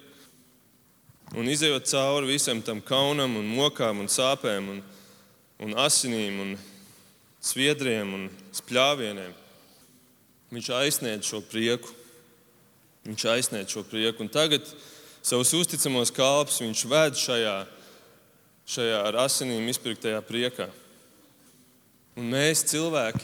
Un 1.38 1.50
izējot 1.50 1.90
cauri 1.90 2.34
visam 2.36 2.62
tam 2.66 2.80
kaunam, 2.82 3.36
un 3.40 3.50
mokām, 3.50 4.02
un 4.02 4.10
sāpēm, 4.10 4.70
un, 4.76 4.80
un 5.66 5.76
asinīm, 5.78 6.40
un 6.46 6.56
sviedriem 7.42 8.14
un 8.18 8.30
spļāvieniem. 8.56 9.36
Viņš 10.50 10.70
aizsniedz 10.74 11.30
šo 11.30 11.44
prieku. 11.46 11.92
Viņš 13.06 13.26
aizsniedz 13.30 13.74
šo 13.76 13.84
prieku. 13.86 14.24
Un 14.26 14.32
tagad 14.34 14.66
savus 15.22 15.54
uzticamos 15.54 16.12
kalpus 16.14 16.62
viņš 16.64 16.86
ved 16.90 17.20
šajā, 17.22 17.58
šajā 18.70 19.04
ar 19.12 19.20
asinīm 19.28 19.70
izpirktajā 19.70 20.24
priekā. 20.26 20.70
Un 22.18 22.34
mēs, 22.34 22.66
cilvēki, 22.72 23.22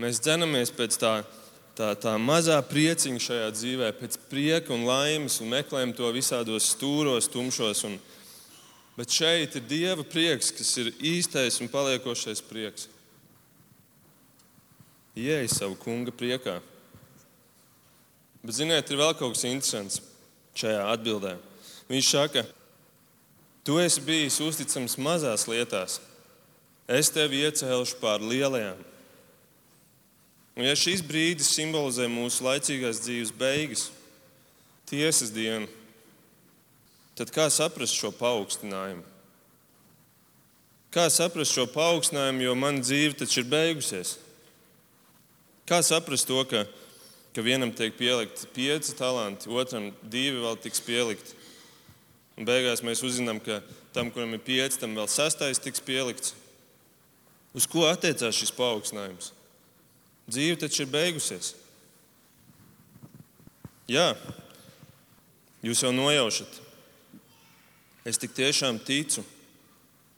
mēs 0.00 0.22
dzenamies 0.22 0.70
pēc 0.72 0.96
tā, 1.02 1.12
tā, 1.76 1.90
tā 1.98 2.14
mazā 2.22 2.60
prieciņa 2.70 3.26
šajā 3.26 3.50
dzīvē, 3.58 3.90
pēc 3.98 4.18
prieka 4.30 4.72
un 4.76 4.86
laimes, 4.86 5.40
un 5.42 5.50
meklējam 5.52 5.92
to 5.98 6.14
visādos 6.14 6.70
stūros, 6.76 7.28
tumšos. 7.34 7.82
Un, 7.90 7.98
bet 8.94 9.10
šeit 9.10 9.58
ir 9.58 9.66
Dieva 9.68 10.06
prieks, 10.06 10.54
kas 10.54 10.70
ir 10.80 10.94
īstais 11.02 11.58
un 11.60 11.72
paliekošais 11.72 12.46
prieks 12.46 12.93
ieeja 15.14 15.48
savu 15.50 15.76
kunga 15.78 16.12
priekā. 16.14 16.58
Bet, 18.44 18.58
ziniet, 18.58 18.90
ir 18.90 19.00
vēl 19.00 19.14
kaut 19.16 19.36
kas 19.36 19.46
interesants 19.48 20.00
šajā 20.58 20.82
atbildē. 20.92 21.36
Viņš 21.88 22.08
saka, 22.10 22.42
tu 23.64 23.78
esi 23.80 24.02
bijis 24.04 24.40
uzticams 24.44 24.98
mazās 25.00 25.46
lietās, 25.48 26.00
es 26.88 27.12
tevi 27.12 27.44
iecēlušu 27.46 28.00
pār 28.02 28.24
lielajām. 28.24 28.82
Un, 30.54 30.66
ja 30.68 30.74
šis 30.78 31.02
brīdis 31.02 31.50
simbolizē 31.56 32.06
mūsu 32.10 32.44
laicīgās 32.46 33.00
dzīves 33.02 33.32
beigas, 33.34 33.88
tiesas 34.86 35.32
dienu, 35.34 35.66
tad 37.18 37.32
kā 37.34 37.48
saprast 37.50 37.96
šo 37.96 38.12
paaugstinājumu? 38.14 39.02
Kā 40.94 41.08
saprast 41.10 41.56
šo 41.56 41.64
paaugstinājumu, 41.72 42.44
jo 42.44 42.54
mana 42.54 42.84
dzīve 42.84 43.16
taču 43.18 43.40
ir 43.42 43.48
beigusies? 43.50 44.14
Kā 45.64 45.80
saprast 45.80 46.28
to, 46.28 46.42
ka, 46.44 46.66
ka 47.32 47.42
vienam 47.44 47.70
tiek 47.72 47.94
pielikt 47.96 48.42
pieci 48.52 48.92
talanti, 48.98 49.48
otram 49.48 49.88
divi 50.02 50.42
vēl 50.42 50.58
tiks 50.60 50.82
pielikt? 50.84 51.32
Un 52.36 52.44
beigās 52.44 52.82
mēs 52.84 53.00
uzzinām, 53.06 53.40
ka 53.40 53.62
tam, 53.94 54.10
kuram 54.12 54.36
ir 54.36 54.42
pieci, 54.44 54.80
tam 54.82 54.96
vēl 54.98 55.08
sastais 55.08 55.62
tiks 55.62 55.80
pielikts. 55.80 56.34
Uz 57.56 57.64
ko 57.70 57.86
attiecās 57.88 58.36
šis 58.36 58.52
paaugstinājums? 58.52 59.30
Dzīve 60.28 60.58
taču 60.60 60.84
ir 60.84 60.92
beigusies. 60.92 61.54
Jā, 63.88 64.12
jūs 65.64 65.80
jau 65.84 65.94
nojaušat. 65.96 66.60
Es 68.04 68.20
tik 68.20 68.36
tiešām 68.36 68.82
ticu, 68.84 69.24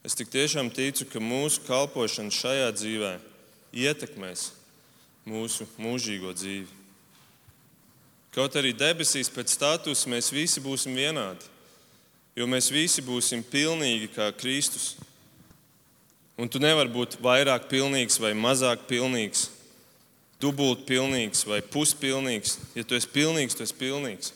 es 0.02 0.18
tik 0.18 0.32
tiešām 0.32 0.72
ticu, 0.74 1.06
ka 1.06 1.22
mūsu 1.22 1.62
kalpošana 1.68 2.34
šajā 2.34 2.70
dzīvē 2.80 3.16
ietekmēs 3.86 4.55
mūsu 5.26 5.66
mūžīgo 5.80 6.32
dzīvi. 6.36 6.70
Kaut 8.36 8.56
arī 8.58 8.74
debesīs 8.76 9.30
pēc 9.32 9.54
statusa 9.56 10.10
mēs 10.12 10.28
visi 10.32 10.60
būsim 10.60 10.94
vienādi, 10.96 11.46
jo 12.36 12.46
mēs 12.46 12.68
visi 12.70 13.02
būsim 13.02 13.42
pilnīgi 13.42 14.10
kā 14.12 14.28
Kristus. 14.36 14.94
Un 16.36 16.50
tu 16.52 16.60
nevari 16.60 16.92
būt 16.92 17.16
vairāk 17.24 17.64
pilnīgs 17.70 18.20
vai 18.20 18.34
mazāk 18.36 18.84
pilnīgs, 18.90 19.46
dubult 20.40 20.84
pilnīgs 20.84 21.46
vai 21.48 21.62
puspilnīgs. 21.64 22.58
Ja 22.76 22.84
tu 22.84 22.98
esi 22.98 23.08
pilnīgs, 23.08 23.56
tu 23.56 23.64
esi 23.64 23.78
pilnīgs. 23.80 24.34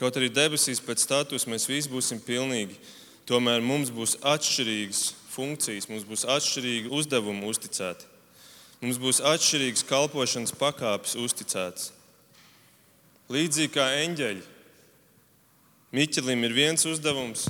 Kaut 0.00 0.16
arī 0.16 0.32
debesīs 0.32 0.80
pēc 0.82 1.04
statusa 1.04 1.50
mēs 1.52 1.68
visi 1.68 1.92
būsim 1.92 2.22
pilnīgi, 2.24 2.78
tomēr 3.28 3.60
mums 3.62 3.92
būs 3.92 4.16
atšķirīgas 4.24 5.02
funkcijas, 5.36 5.90
mums 5.92 6.08
būs 6.08 6.24
atšķirīgi 6.24 6.90
uzdevumi 6.90 7.46
uzticēti. 7.52 8.11
Mums 8.82 8.98
būs 8.98 9.20
atšķirīgas 9.22 9.84
kalpošanas 9.86 10.54
pakāpes 10.58 11.14
uzticētas. 11.14 11.92
līdzīgi 13.30 13.70
kā 13.72 13.84
eņģeļi. 14.02 14.42
Miķelim 15.92 16.42
ir 16.44 16.52
viens 16.52 16.82
uzdevums, 16.84 17.46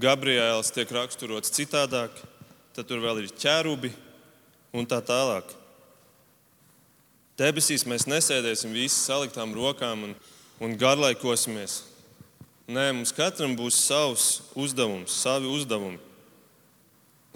Gabriēls 0.00 0.72
tiek 0.72 0.88
raksturots 0.90 1.52
citādāk, 1.52 2.10
tad 2.72 2.88
tur 2.88 3.02
vēl 3.04 3.20
ir 3.20 3.34
ķērubi 3.36 3.92
un 4.72 4.88
tā 4.88 5.02
tālāk. 5.04 5.44
Debesīs 7.36 7.84
mēs 7.84 8.08
nesēdēsim 8.08 8.72
visi 8.72 8.96
saliktām 8.96 9.52
rokām 9.52 10.08
un, 10.08 10.16
un 10.62 10.76
garlaikosimies. 10.78 11.82
Nē, 12.72 12.88
mums 12.96 13.12
katram 13.12 13.52
būs 13.58 13.76
savs 13.84 14.26
uzdevums, 14.56 15.12
savi 15.20 15.52
uzdevumi. 15.52 16.00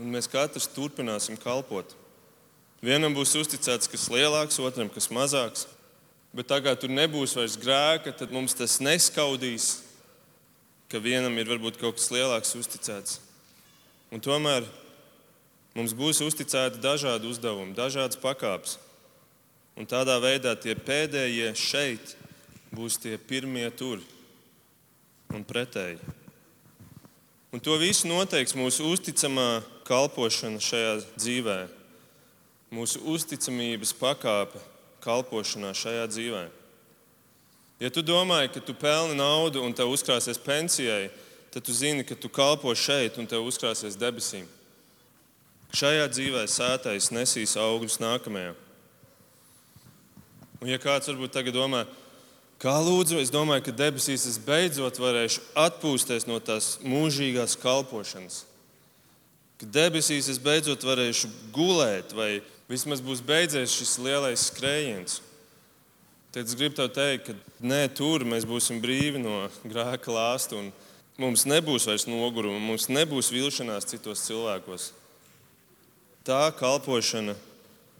Un 0.00 0.08
mēs 0.12 0.28
katrs 0.30 0.68
turpināsim 0.72 1.36
kalpot. 1.40 1.92
Vienam 2.84 3.14
būs 3.16 3.32
uzticēts 3.38 3.88
kas 3.88 4.08
lielāks, 4.12 4.60
otram 4.60 4.90
kas 4.92 5.08
mazāks. 5.08 5.64
Bet 6.36 6.50
tā 6.50 6.58
kā 6.60 6.74
tur 6.76 6.92
nebūs 6.92 7.32
vairs 7.38 7.56
grēka, 7.56 8.12
tad 8.12 8.32
mums 8.34 8.54
tas 8.56 8.76
neskaudīs, 8.84 9.80
ka 10.92 11.00
vienam 11.00 11.32
ir 11.40 11.48
varbūt 11.48 11.78
kaut 11.80 11.96
kas 11.96 12.10
lielāks 12.12 12.52
uzticēts. 12.58 13.20
Un 14.12 14.20
tomēr 14.22 14.66
mums 15.76 15.96
būs 15.96 16.20
uzticēti 16.26 16.82
dažādi 16.84 17.30
uzdevumi, 17.30 17.74
dažādas 17.76 18.20
pakāpes. 18.20 18.76
Un 19.76 19.88
tādā 19.88 20.18
veidā 20.20 20.54
tie 20.56 20.76
pēdējie 20.76 21.50
šeit 21.56 22.14
būs 22.72 23.00
tie 23.00 23.16
pirmie 23.16 23.66
tur 23.76 24.00
un 25.32 25.44
pretēji. 25.44 25.98
Un 27.52 27.60
to 27.64 27.76
visu 27.80 28.08
noteiks 28.08 28.56
mūsu 28.56 28.88
uzticamā 28.92 29.62
kalpošana 29.88 30.60
šajā 30.60 30.94
dzīvē, 31.16 31.58
mūsu 32.74 33.02
uzticamības 33.12 33.94
pakāpe 33.96 34.60
kalpošanā 35.04 35.72
šajā 35.76 36.06
dzīvē. 36.10 36.44
Ja 37.80 37.90
tu 37.92 38.00
domā, 38.00 38.40
ka 38.48 38.60
tu 38.64 38.74
pelni 38.74 39.16
naudu 39.18 39.60
un 39.62 39.74
tev 39.76 39.90
uzkrāsies 39.92 40.40
pensijai, 40.40 41.10
tad 41.52 41.66
tu 41.66 41.74
zini, 41.76 42.04
ka 42.04 42.16
tu 42.16 42.30
kalpo 42.32 42.72
šeit 42.74 43.18
un 43.20 43.28
tev 43.28 43.44
uzkrāsies 43.44 43.98
debesīm. 44.00 44.46
Šajā 45.76 46.06
dzīvē 46.08 46.46
sētais 46.48 47.10
nesīs 47.12 47.56
augļus 47.60 48.00
nākamajā. 48.00 48.54
Un, 50.62 50.70
ja 50.72 50.80
kāds 50.80 51.10
varbūt 51.10 51.34
tagad 51.36 51.56
domā, 51.56 51.84
kā 52.62 52.72
lūdzu, 52.80 53.20
es 53.20 53.32
domāju, 53.34 53.66
ka 53.66 53.76
debesīs 53.76 54.24
es 54.30 54.38
beidzot 54.40 54.96
varēšu 55.02 55.44
atpūsties 55.66 56.24
no 56.30 56.40
tās 56.40 56.78
mūžīgās 56.80 57.58
kalpošanas. 57.60 58.46
Ka 59.60 59.68
debesīs 59.72 60.30
es 60.32 60.40
beidzot 60.40 60.84
varēšu 60.84 61.28
gulēt, 61.52 62.16
vai 62.16 62.40
vismaz 62.70 63.02
būs 63.04 63.22
beidzies 63.24 63.74
šis 63.74 63.96
lielais 64.02 64.48
skrējiens. 64.50 65.20
Tad 66.34 66.44
es 66.44 66.58
gribu 66.58 66.76
tev 66.76 66.90
teikt, 66.92 67.30
ka 67.30 67.64
nē, 67.64 67.86
tur 67.96 68.26
mēs 68.28 68.44
būsim 68.48 68.82
brīvi 68.82 69.22
no 69.22 69.46
grēka 69.64 70.12
lāsta. 70.12 70.60
Mums 71.16 71.46
nebūs 71.48 71.88
vairs 71.88 72.04
noguruma, 72.10 72.60
mums 72.60 72.90
nebūs 72.92 73.32
vilšanās 73.32 73.88
citos 73.88 74.26
cilvēkos. 74.26 74.90
Tā 76.26 76.44
kalpošana 76.58 77.38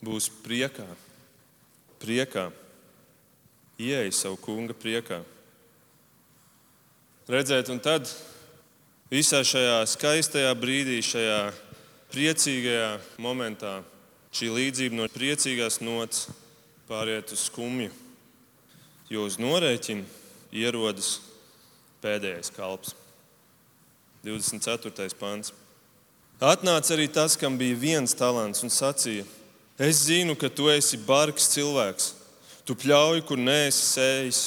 būs 0.05 0.29
priekā 0.45 0.89
priekā, 2.01 2.51
ieeja 3.81 4.13
savu 4.15 4.39
kunga 4.41 4.77
priekā. 4.77 5.21
Redzēt, 7.27 7.71
un 7.73 7.81
tad 7.83 8.07
visā 9.11 9.43
šajā 9.47 9.81
skaistajā 9.91 10.53
brīdī, 10.59 11.01
šajā 11.03 11.41
priecīgajā 12.13 12.91
momentā, 13.23 13.81
šī 14.37 14.51
līdzība 14.53 14.99
no 14.99 15.07
priecīgās 15.09 15.79
nots 15.81 16.27
pāriet 16.89 17.31
uz 17.33 17.47
skumju, 17.49 17.89
jo 19.09 19.25
uz 19.25 19.39
norēķinu 19.41 20.05
ierodas 20.53 21.21
pēdējais 22.05 22.53
kalps. 22.53 22.93
24. 24.27 25.07
pāns. 25.17 25.55
Atnāca 26.43 26.93
arī 26.93 27.07
tas, 27.09 27.37
kam 27.41 27.57
bija 27.57 27.79
viens 27.81 28.13
talants, 28.19 28.61
un 28.67 28.73
sacīja: 28.73 29.25
Es 29.79 30.03
zinu, 30.05 30.35
ka 30.37 30.51
tu 30.53 30.69
esi 30.69 30.99
bargs 31.01 31.49
cilvēks. 31.55 32.11
Tu 32.67 32.75
pļauj, 32.77 33.23
kur 33.29 33.41
neesi 33.41 33.85
sējis, 33.95 34.41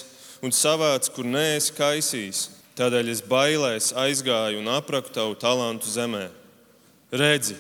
un 0.45 0.53
savāc, 0.53 1.07
kur 1.15 1.25
neesi 1.25 1.73
kaisījis. 1.77 2.43
Tādēļ 2.77 3.09
es 3.13 3.23
bailēs 3.25 3.89
aizgāju 3.97 4.61
un 4.61 4.69
apraku 4.75 5.15
tavu 5.15 5.33
talantu 5.39 5.89
zemē. 5.89 6.27
Redzi, 7.09 7.57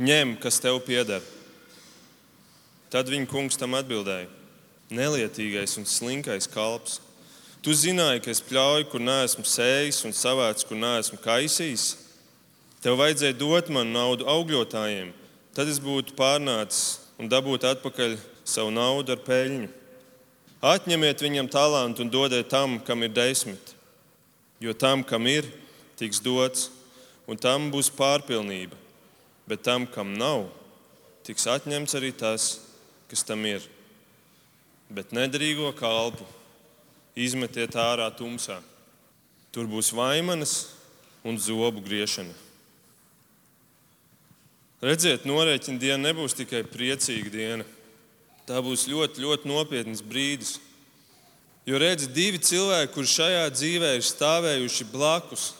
ņem, 0.00 0.34
kas 0.42 0.58
tev 0.60 0.80
pieder. 0.86 1.22
Tad 2.92 3.08
viņa 3.08 3.30
kungs 3.30 3.56
tam 3.56 3.78
atbildēja: 3.78 4.28
Nelietīgais 4.92 5.78
un 5.80 5.88
slinkais 5.88 6.50
kalps. 6.52 7.00
Tu 7.62 7.72
zināji, 7.78 8.20
ka 8.24 8.30
es 8.34 8.42
pļauju, 8.42 8.90
kur 8.90 9.00
neesmu 9.00 9.46
sējis, 9.46 10.02
un 10.04 10.12
savāc, 10.12 10.64
kur 10.66 10.76
neesmu 10.76 11.20
kaisījis. 11.22 11.92
Tev 12.82 12.98
vajadzēja 12.98 13.38
dot 13.38 13.70
man 13.70 13.92
naudu 13.94 14.26
augļotājiem 14.26 15.12
tad 15.56 15.68
es 15.68 15.80
būtu 15.82 16.16
pārnācis 16.16 16.98
un 17.20 17.28
dabūtu 17.30 17.68
atpakaļ 17.68 18.16
savu 18.48 18.72
naudu 18.74 19.14
ar 19.14 19.22
peļņu. 19.24 19.68
Atņemiet 20.62 21.22
viņam 21.22 21.50
talantu 21.50 22.04
un 22.04 22.10
dodiet 22.12 22.48
tam, 22.50 22.78
kam 22.86 23.02
ir 23.04 23.12
desmit. 23.12 23.74
Jo 24.62 24.74
tam, 24.78 25.02
kam 25.04 25.26
ir, 25.26 25.46
tiks 25.98 26.22
dots, 26.22 26.70
un 27.26 27.38
tam 27.38 27.68
būs 27.72 27.90
pārpilnība. 27.94 28.78
Bet 29.50 29.64
tam, 29.66 29.88
kam 29.90 30.14
nav, 30.14 30.46
tiks 31.26 31.48
atņemts 31.50 31.98
arī 31.98 32.12
tas, 32.14 32.52
kas 32.54 32.71
tam 33.20 33.44
ir. 33.44 33.60
Bet 34.88 35.12
nederīgo 35.12 35.68
kalpu 35.76 36.24
izmetiet 37.12 37.76
ārā 37.76 38.08
tumsā. 38.16 38.56
Tur 39.52 39.68
būs 39.68 39.92
vaimanas 39.92 40.72
un 41.20 41.36
zobu 41.36 41.84
griešana. 41.84 42.32
Redziet, 44.82 45.28
norēķina 45.28 45.78
diena 45.78 46.08
nebūs 46.08 46.34
tikai 46.34 46.64
priecīga 46.66 47.30
diena. 47.30 47.66
Tā 48.48 48.58
būs 48.64 48.88
ļoti, 48.90 49.22
ļoti 49.22 49.46
nopietns 49.46 50.00
brīdis. 50.02 50.56
Jo 51.68 51.78
redziet, 51.78 52.10
divi 52.16 52.40
cilvēki, 52.42 52.90
kuriem 52.90 53.12
šajā 53.12 53.44
dzīvē 53.54 53.92
ir 53.94 54.02
stāvējuši 54.02 54.88
blakus, 54.90 55.52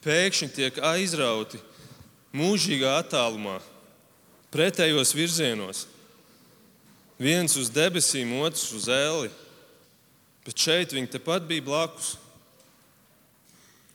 pēkšņi 0.00 0.48
tiek 0.56 0.78
aizrauti 0.88 1.60
mūžīgā 2.32 2.94
attālumā, 3.02 3.58
pretējos 4.54 5.12
virzienos. 5.12 5.84
Viens 7.22 7.54
uz 7.60 7.70
debesīm, 7.70 8.32
otrs 8.42 8.72
uz 8.74 8.88
ēli. 8.90 9.30
Bet 10.42 10.58
šeit 10.58 10.94
viņi 10.94 11.12
tepat 11.12 11.46
bija 11.46 11.62
blakus. 11.62 12.16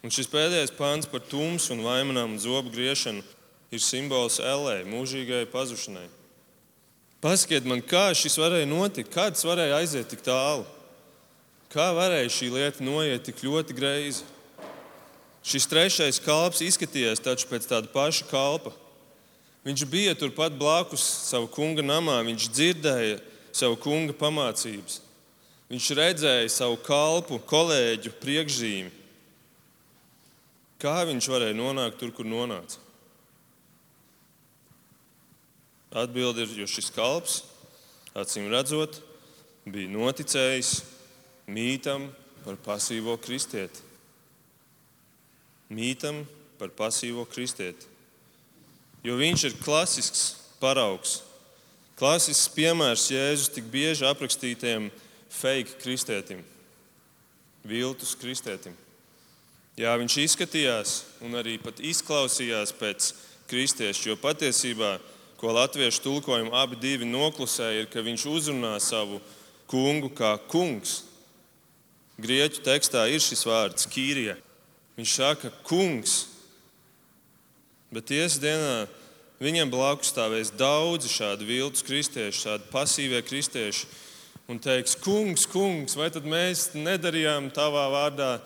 Un 0.05 0.13
šis 0.13 0.29
pēdējais 0.31 0.71
pāns 0.77 1.09
par 1.09 1.25
tumsu 1.27 1.73
un 1.75 1.83
vaimanām 1.83 2.37
un 2.37 2.39
zobu 2.39 2.71
griešanu 2.71 3.25
ir 3.73 3.83
simbols 3.83 4.39
ellē, 4.39 4.79
mūžīgai 4.87 5.43
pazušanai. 5.51 6.05
Pasakiet 7.19 7.65
man, 7.67 7.81
kā 7.81 8.11
šis 8.15 8.37
varēja 8.39 8.69
notikt, 8.69 9.11
kā 9.11 9.27
tas 9.33 9.43
varēja 9.43 9.81
aiziet 9.81 10.07
tik 10.13 10.23
tālu? 10.23 10.63
Kā 11.73 11.89
varēja 11.97 12.31
šī 12.31 12.51
lieta 12.53 12.85
noiet 12.85 13.25
tik 13.27 13.41
ļoti 13.43 13.75
greizi? 13.75 14.23
Šis 15.47 15.67
trešais 15.67 16.21
kalps 16.23 16.63
izskatījās 16.63 17.23
taču 17.23 17.49
pēc 17.49 17.67
tāda 17.67 17.91
paša 17.91 18.29
kalpa. 18.31 18.71
Viņš 19.67 19.83
bija 19.91 20.13
turpat 20.15 20.53
blakus 20.55 21.03
savu 21.27 21.49
kunga 21.51 21.83
namā, 21.83 22.21
viņš 22.23 22.45
dzirdēja 22.55 23.17
savu 23.51 23.75
kunga 23.83 24.13
pamācības. 24.15 25.01
Viņš 25.67 25.87
redzēja 25.97 26.51
savu 26.53 26.77
kalpu, 26.79 27.41
kolēģu 27.43 28.13
priekšzīmi. 28.21 28.93
Kā 30.79 31.01
viņš 31.09 31.27
varēja 31.33 31.57
nonākt 31.57 31.97
tur, 31.99 32.13
kur 32.15 32.29
nonāca? 32.29 32.79
Atbilde 35.97 36.45
ir, 36.45 36.53
jo 36.61 36.69
šis 36.69 36.87
kalps, 36.95 37.41
acīm 38.15 38.47
redzot, 38.53 39.01
bija 39.67 39.91
noticējis 39.91 40.71
mītam 41.51 42.07
par 42.45 42.55
pasīvo 42.63 43.17
kristieti. 43.19 43.83
Mītam 45.75 46.23
par 46.55 46.71
pasīvo 46.71 47.27
kristieti. 47.27 47.96
Jo 49.05 49.17
viņš 49.19 49.43
ir 49.49 49.57
klasisks 49.61 50.23
paraugs, 50.61 51.21
klasisks 51.99 52.49
piemērs 52.55 53.09
Jēzus 53.13 53.53
tik 53.53 53.69
bieži 53.71 54.07
aprakstītajam 54.09 54.89
fake 55.37 55.77
kristietim, 55.81 56.41
viltus 57.67 58.15
kristietim. 58.17 58.75
Jā, 59.77 59.93
viņš 60.01 60.15
izskatījās 60.23 60.93
un 61.21 61.37
arī 61.37 61.59
izklausījās 61.85 62.73
pēc 62.79 63.11
kristieša, 63.47 64.09
jo 64.09 64.15
patiesībā 64.17 64.95
ko 65.37 65.51
latviešu 65.53 66.01
tulkojumu 66.01 66.55
abi 66.57 66.79
divi 66.81 67.05
noklusēja, 67.05 67.83
ir, 67.83 67.89
ka 67.91 68.01
viņš 68.01 68.25
uzrunā 68.31 68.73
savu 68.81 69.19
kungu 69.69 70.09
kā 70.17 70.33
kungs. 70.49 71.03
Grieķu 72.17 72.63
tekstā 72.65 73.05
ir 73.13 73.21
šis 73.21 73.45
vārds 73.45 73.85
kīrie. 73.93 74.33
Viņš 74.97 75.13
saka, 75.13 75.51
kungs. 75.67 76.23
Bet 77.93 78.09
tiesas 78.09 78.41
dienā 78.43 78.87
viņam 79.39 79.71
blakus 79.71 80.11
stāvēs 80.11 80.51
daudzi 80.57 81.11
šādi 81.11 81.47
viltus 81.47 81.85
kristieši, 81.87 82.41
šādi 82.41 82.67
pasīvie 82.73 83.21
kristieši, 83.23 83.87
un 84.51 84.59
teiks, 84.63 84.95
kungs, 84.99 85.45
kungs, 85.47 85.95
vai 85.99 86.09
tad 86.11 86.27
mēs 86.27 86.71
nedarījām 86.75 87.51
tavā 87.55 87.87
vārdā 87.93 88.37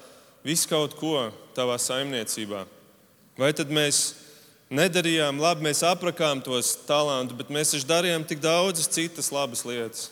visu 0.46 0.70
kaut 0.70 0.94
ko 1.00 1.30
tavā 1.58 1.78
saimniecībā? 1.82 2.66
Vai 3.40 3.52
tad 3.58 3.74
mēs 3.74 4.04
nedarījām 4.72 5.42
labi, 5.42 5.66
mēs 5.70 5.84
aprakām 5.88 6.42
tos 6.46 6.76
talantus, 6.88 7.38
bet 7.38 7.52
mēs 7.54 7.74
taču 7.74 7.88
darījām 7.90 8.26
tik 8.28 8.44
daudzas 8.44 8.90
citas 8.92 9.32
labas 9.34 9.66
lietas? 9.66 10.10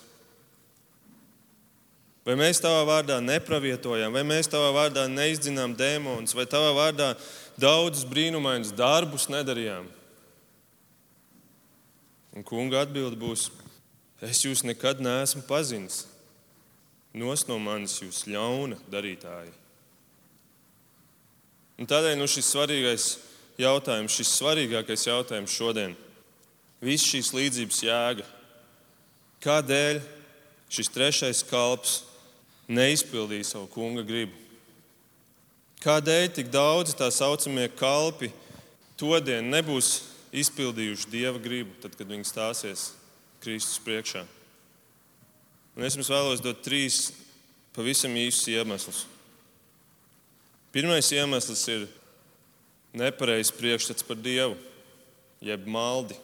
Vai 2.27 2.35
mēs 2.37 2.59
tavā 2.61 2.81
vārdā 2.85 3.17
nepravietojām, 3.23 4.13
vai 4.13 4.25
mēs 4.27 4.49
tavā 4.51 4.69
vārdā 4.75 5.07
neizdzinām 5.09 5.73
dēmonus, 5.77 6.35
vai 6.37 6.45
tavā 6.49 6.73
vārdā 6.77 7.13
daudzus 7.59 8.07
brīnumainus 8.07 8.73
darbus 8.75 9.27
nedarījām? 9.31 9.87
Un 12.35 12.45
kunga 12.45 12.83
atbild 12.85 13.17
būs: 13.19 13.49
Es 14.23 14.43
jūs 14.43 14.65
nekad 14.67 14.99
neesmu 14.99 15.45
pazinis. 15.47 16.03
Nos 17.15 17.45
no 17.47 17.57
manis 17.59 17.97
jūs 18.03 18.25
ļauna 18.29 18.77
darītāji. 18.91 19.53
Un 21.79 21.87
tādēļ 21.87 22.17
nu, 22.19 22.27
šis 22.27 22.51
svarīgais 22.51 23.05
jautājums, 23.59 24.13
šis 24.13 24.33
svarīgākais 24.35 25.07
jautājums 25.07 25.55
šodien, 25.55 25.95
viss 26.83 27.07
šīs 27.07 27.31
līdzības 27.33 27.79
jēga. 27.87 28.27
Kādēļ 29.43 30.01
šis 30.69 30.91
trešais 30.91 31.41
kalps 31.47 32.01
neizpildīja 32.67 33.47
savu 33.53 33.71
kunga 33.71 34.03
gribu? 34.03 34.35
Kādēļ 35.79 36.25
tik 36.35 36.49
daudzi 36.51 36.97
tā 36.99 37.07
saucamie 37.13 37.69
kalpi 37.79 38.33
to 38.99 39.13
dienu 39.23 39.47
nebūs 39.53 39.93
izpildījuši 40.35 41.07
dieva 41.11 41.39
gribu, 41.39 41.71
tad, 41.79 41.95
kad 41.95 42.09
viņi 42.09 42.27
stāsies 42.27 42.89
Kristus 43.39 43.79
priekšā. 43.85 44.25
Un 45.77 45.85
es 45.87 45.95
jums 45.95 46.11
vēlos 46.11 46.43
dot 46.43 46.59
trīs 46.65 47.13
pavisam 47.71 48.17
īsus 48.19 48.49
iemeslus. 48.51 49.05
Pirmais 50.75 51.07
iemesls 51.15 51.63
ir 51.71 51.87
nepareizs 52.99 53.53
priekšstats 53.55 54.03
par 54.03 54.19
Dievu, 54.19 54.57
jeb 55.41 55.63
maldi. 55.63 56.17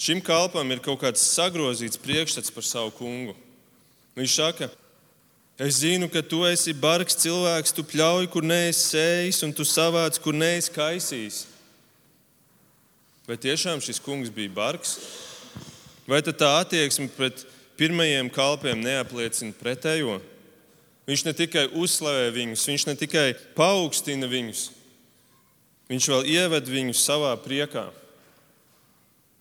Šim 0.00 0.22
kalpam 0.24 0.72
ir 0.72 0.80
kaut 0.82 1.02
kāds 1.04 1.22
sagrozīts 1.36 2.00
priekšstats 2.00 2.50
par 2.50 2.64
savu 2.66 2.90
kungu. 2.96 3.36
Viņš 4.16 4.32
saka, 4.40 4.72
es 5.58 5.80
zinu, 5.82 6.08
ka 6.08 6.22
tu 6.24 6.42
esi 6.48 6.72
bargs 6.72 7.16
cilvēks, 7.20 7.74
tu 7.76 7.84
pļauj, 7.86 8.28
kur 8.32 8.44
neesi 8.46 8.92
sējis, 8.92 9.42
un 9.46 9.52
tu 9.56 9.66
savāc, 9.68 10.18
kur 10.22 10.36
neesi 10.36 10.72
kaisījis. 10.74 11.44
Vai 13.28 13.38
tiešām 13.38 13.80
šis 13.84 14.00
kungs 14.02 14.32
bija 14.34 14.50
bargs? 14.50 14.96
Vai 16.08 16.18
tā 16.24 16.48
attieksme 16.58 17.06
pret 17.14 17.44
pirmajiem 17.78 18.30
kalpiem 18.34 18.80
neapliecina 18.82 19.54
pretējo? 19.54 20.18
Viņš 21.06 21.24
ne 21.26 21.34
tikai 21.34 21.66
uzslavē 21.78 22.30
viņus, 22.34 22.66
viņš 22.68 22.86
ne 22.88 22.96
tikai 22.98 23.28
paaugstina 23.56 24.28
viņus, 24.30 24.68
viņš 25.90 26.08
vēl 26.14 26.28
ieved 26.30 26.68
viņus 26.70 27.06
savā 27.06 27.32
priekā. 27.42 27.88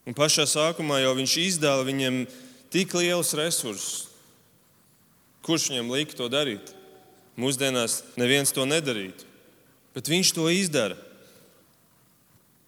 Un 0.05 0.17
pašā 0.17 0.47
sākumā 0.49 1.01
jau 1.03 1.13
viņš 1.17 1.35
izdāla 1.41 1.85
viņiem 1.85 2.23
tik 2.73 2.93
lielus 2.97 3.35
resursus. 3.37 4.10
Kurš 5.45 5.71
viņam 5.71 5.91
lika 5.93 6.17
to 6.17 6.27
darīt? 6.29 6.73
Mūsdienās 7.39 8.01
neviens 8.19 8.51
to 8.53 8.65
nedarītu, 8.67 9.25
bet 9.95 10.09
viņš 10.11 10.33
to 10.35 10.49
izdara. 10.51 10.97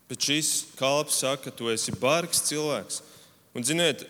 Bet 0.10 0.24
šis 0.24 0.66
kalps 0.80 1.20
saka, 1.22 1.48
ka 1.48 1.56
tu 1.56 1.70
esi 1.72 1.94
bargs 2.00 2.44
cilvēks. 2.48 3.02
Un, 3.54 3.66
ziniet, 3.66 4.04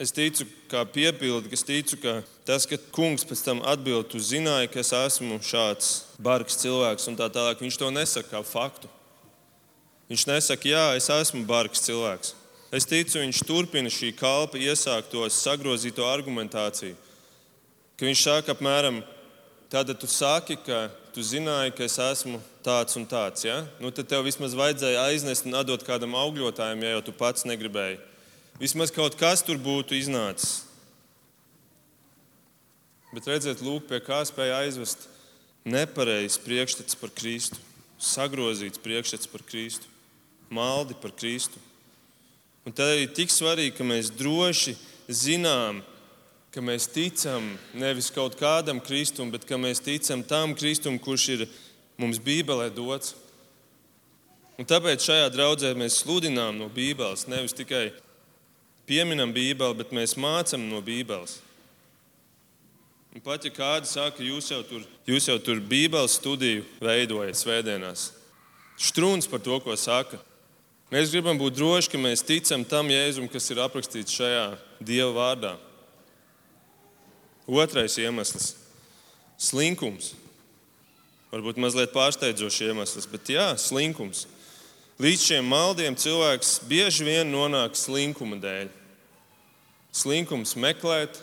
es 0.00 0.12
ticu, 0.14 0.46
kā 0.70 0.84
piepildi, 0.88 1.50
es 1.54 1.64
ticu, 1.66 1.98
ka 2.00 2.14
tas, 2.48 2.66
ka 2.68 2.78
kungs 2.94 3.26
pēc 3.26 3.42
tam 3.44 3.64
atbild, 3.68 4.08
tu 4.12 4.20
zināji, 4.22 4.70
ka 4.72 4.80
es 4.84 4.92
esmu 4.96 5.40
šāds 5.44 5.90
bargs 6.22 6.60
cilvēks, 6.62 7.08
un 7.10 7.18
tā 7.18 7.28
tālāk, 7.32 7.60
viņš 7.62 7.80
to 7.80 7.90
nesaka 7.94 8.30
kā 8.32 8.44
faktu. 8.46 8.90
Viņš 10.10 10.26
nesaka, 10.26 10.70
jā, 10.70 10.86
es 10.98 11.10
esmu 11.14 11.44
bargs 11.46 11.84
cilvēks. 11.84 12.34
Es 12.74 12.86
ticu, 12.86 13.18
viņš 13.18 13.42
turpina 13.46 13.90
šī 13.90 14.12
kalpa 14.14 14.58
iesākto 14.58 15.26
sagrozīto 15.34 16.06
argumentāciju. 16.06 16.94
Ka 18.00 18.08
viņš 18.08 18.20
saka 18.24 18.54
apmēram, 18.54 19.02
tātad 19.68 19.98
tu 20.00 20.08
saki, 20.08 20.54
ka 20.64 20.86
tu 21.12 21.20
zināji, 21.20 21.74
ka 21.76 21.84
es 21.84 21.98
esmu 22.00 22.38
tāds 22.64 22.96
un 22.96 23.04
tāds. 23.04 23.44
Ja? 23.44 23.58
Nu, 23.76 23.90
tad 23.92 24.08
tev 24.08 24.24
vismaz 24.24 24.54
vajadzēja 24.56 25.02
aiznest 25.10 25.44
un 25.44 25.58
atdot 25.58 25.84
kādam 25.84 26.16
augļotājam, 26.16 26.80
ja 26.80 26.94
jau 26.94 27.02
tu 27.10 27.12
pats 27.18 27.44
negribēji. 27.44 27.98
Vismaz 28.56 28.88
kaut 28.96 29.18
kas 29.20 29.44
tur 29.44 29.60
būtu 29.60 29.98
iznācis. 29.98 30.62
Bet 33.12 33.28
redziet, 33.28 33.60
lūk, 33.60 33.84
pie 33.90 34.00
kā 34.00 34.22
spēja 34.24 34.62
aizvest 34.64 35.04
nepareizs 35.68 36.40
priekšstats 36.40 36.96
par 36.96 37.12
Kristu, 37.12 37.60
sagrozīts 38.00 38.80
priekšstats 38.80 39.28
par 39.28 39.44
Kristu, 39.44 39.92
maldi 40.48 40.96
par 41.04 41.12
Kristu. 41.12 41.60
Un 42.64 42.72
tad 42.72 42.94
arī 42.94 43.10
tik 43.12 43.28
svarīgi, 43.28 43.76
ka 43.76 43.84
mēs 43.84 44.08
droši 44.16 44.78
zinām, 45.12 45.84
ka 46.50 46.62
mēs 46.64 46.88
ticam 46.90 47.52
nevis 47.78 48.10
kaut 48.10 48.34
kādam 48.38 48.80
kristum, 48.82 49.30
bet 49.30 49.46
ka 49.46 49.58
mēs 49.60 49.82
ticam 49.82 50.22
tam 50.26 50.54
kristum, 50.58 50.98
kurš 50.98 51.26
ir 51.36 51.44
mums 52.00 52.18
Bībelē 52.22 52.70
dots. 52.74 53.14
Un 54.58 54.66
tāpēc 54.68 55.06
šajā 55.06 55.28
draudzē 55.32 55.70
mēs 55.78 56.02
sludinām 56.02 56.58
no 56.58 56.66
Bībeles. 56.68 57.24
Nevis 57.30 57.54
tikai 57.56 57.92
pieminam 58.84 59.30
Bībeli, 59.32 59.78
bet 59.78 59.94
mēs 59.96 60.18
mācām 60.20 60.66
no 60.68 60.82
Bībeles. 60.84 61.38
Un 63.14 63.22
pat 63.24 63.46
ja 63.46 63.50
kādi 63.50 63.88
saka, 63.90 64.22
jūs 64.22 64.50
jau 64.52 64.60
tur, 64.66 64.84
jūs 65.08 65.30
jau 65.30 65.38
tur 65.42 65.62
Bībeles 65.64 66.18
studiju 66.18 66.66
veidojat 66.82 67.38
svētdienās, 67.40 68.10
strūns 68.78 69.30
par 69.30 69.40
to, 69.42 69.56
ko 69.64 69.74
saka. 69.78 70.20
Mēs 70.90 71.14
gribam 71.14 71.38
būt 71.38 71.56
droši, 71.56 71.90
ka 71.90 71.98
mēs 72.02 72.26
ticam 72.26 72.66
tam 72.66 72.90
Jēzum, 72.90 73.30
kas 73.30 73.48
ir 73.54 73.62
aprakstīts 73.62 74.14
šajā 74.18 74.46
Dieva 74.82 75.10
vārdā. 75.14 75.56
Otrais 77.50 77.98
iemesls- 77.98 78.54
slinkums. 79.50 80.14
Varbūt 81.32 81.58
mazliet 81.58 81.90
pārsteidzošs 81.90 82.62
iemesls, 82.68 83.08
bet 83.10 83.26
jā, 83.26 83.48
slinkums. 83.58 84.26
Līdz 85.00 85.22
šiem 85.26 85.46
maldiem 85.50 85.96
cilvēks 85.96 86.60
bieži 86.68 87.06
vien 87.06 87.30
nonāk 87.32 87.74
slinkuma 87.74 88.36
dēļ. 88.38 88.68
Slinkums 89.92 90.54
meklēt, 90.54 91.18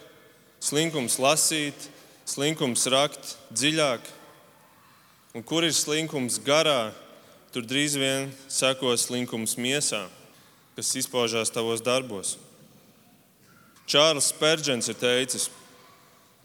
slinkums 0.60 1.16
lasīt, 1.18 1.88
slinkums 2.26 2.88
rakt 2.92 3.36
dziļāk. 3.54 4.02
Un 5.36 5.44
kur 5.44 5.63
ir 5.63 5.72
slinkums 5.72 6.40
garā, 6.40 6.92
tur 7.54 7.62
drīz 7.62 7.96
vien 7.96 8.34
sekos 8.50 9.06
slinkums 9.08 9.56
miesā, 9.56 10.08
kas 10.76 10.96
izpaužās 11.00 11.54
tavos 11.54 11.84
darbos. 11.86 12.36
Čārlis 13.88 14.34
Spērģents 14.34 14.90
ir 14.92 14.98
teicis, 15.00 15.50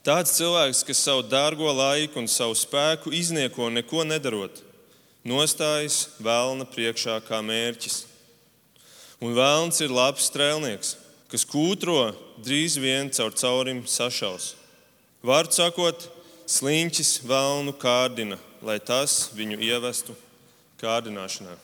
Tāds 0.03 0.35
cilvēks, 0.35 0.81
kas 0.83 0.99
savu 0.99 1.23
dārgo 1.31 1.71
laiku 1.71 2.19
un 2.19 2.27
savu 2.27 2.57
spēku 2.59 3.13
iznieko 3.15 3.69
neko 3.71 4.03
nedarot, 4.03 4.57
nostājas 5.23 6.09
vēlna 6.19 6.67
priekšā 6.67 7.21
kā 7.29 7.39
mērķis. 7.47 8.01
Un 9.23 9.37
vēlns 9.37 9.79
ir 9.85 9.95
labs 9.95 10.27
strēlnieks, 10.27 10.97
kas 11.31 11.47
kūtro 11.47 12.11
drīz 12.43 12.81
vien 12.83 13.13
caur 13.15 13.31
caurim 13.39 13.85
sašaus. 13.87 14.57
Vārds 15.23 15.61
sakot, 15.61 16.09
sliņķis 16.51 17.21
vēlnu 17.31 17.77
kārdina, 17.79 18.41
lai 18.59 18.81
tas 18.83 19.29
viņu 19.39 19.61
ievestu 19.63 20.17
kārdināšanā. 20.83 21.55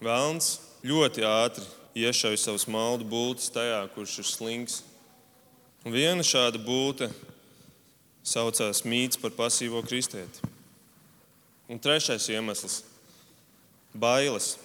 Vēlns 0.00 0.54
ļoti 0.88 1.28
ātri 1.28 1.68
iešauj 2.00 2.40
savus 2.40 2.64
maldu 2.64 3.04
bultus 3.04 3.52
tajā, 3.52 3.84
kurš 3.92 4.16
ir 4.24 4.28
slings. 4.30 4.80
Viena 5.82 6.22
šāda 6.22 6.60
būtne 6.62 7.08
saucās 8.22 8.84
mīts 8.86 9.18
par 9.18 9.32
pasīvo 9.34 9.80
kristieti. 9.82 10.38
Un 11.66 11.80
trešais 11.82 12.28
iemesls- 12.30 12.82
bailes. 14.04 14.58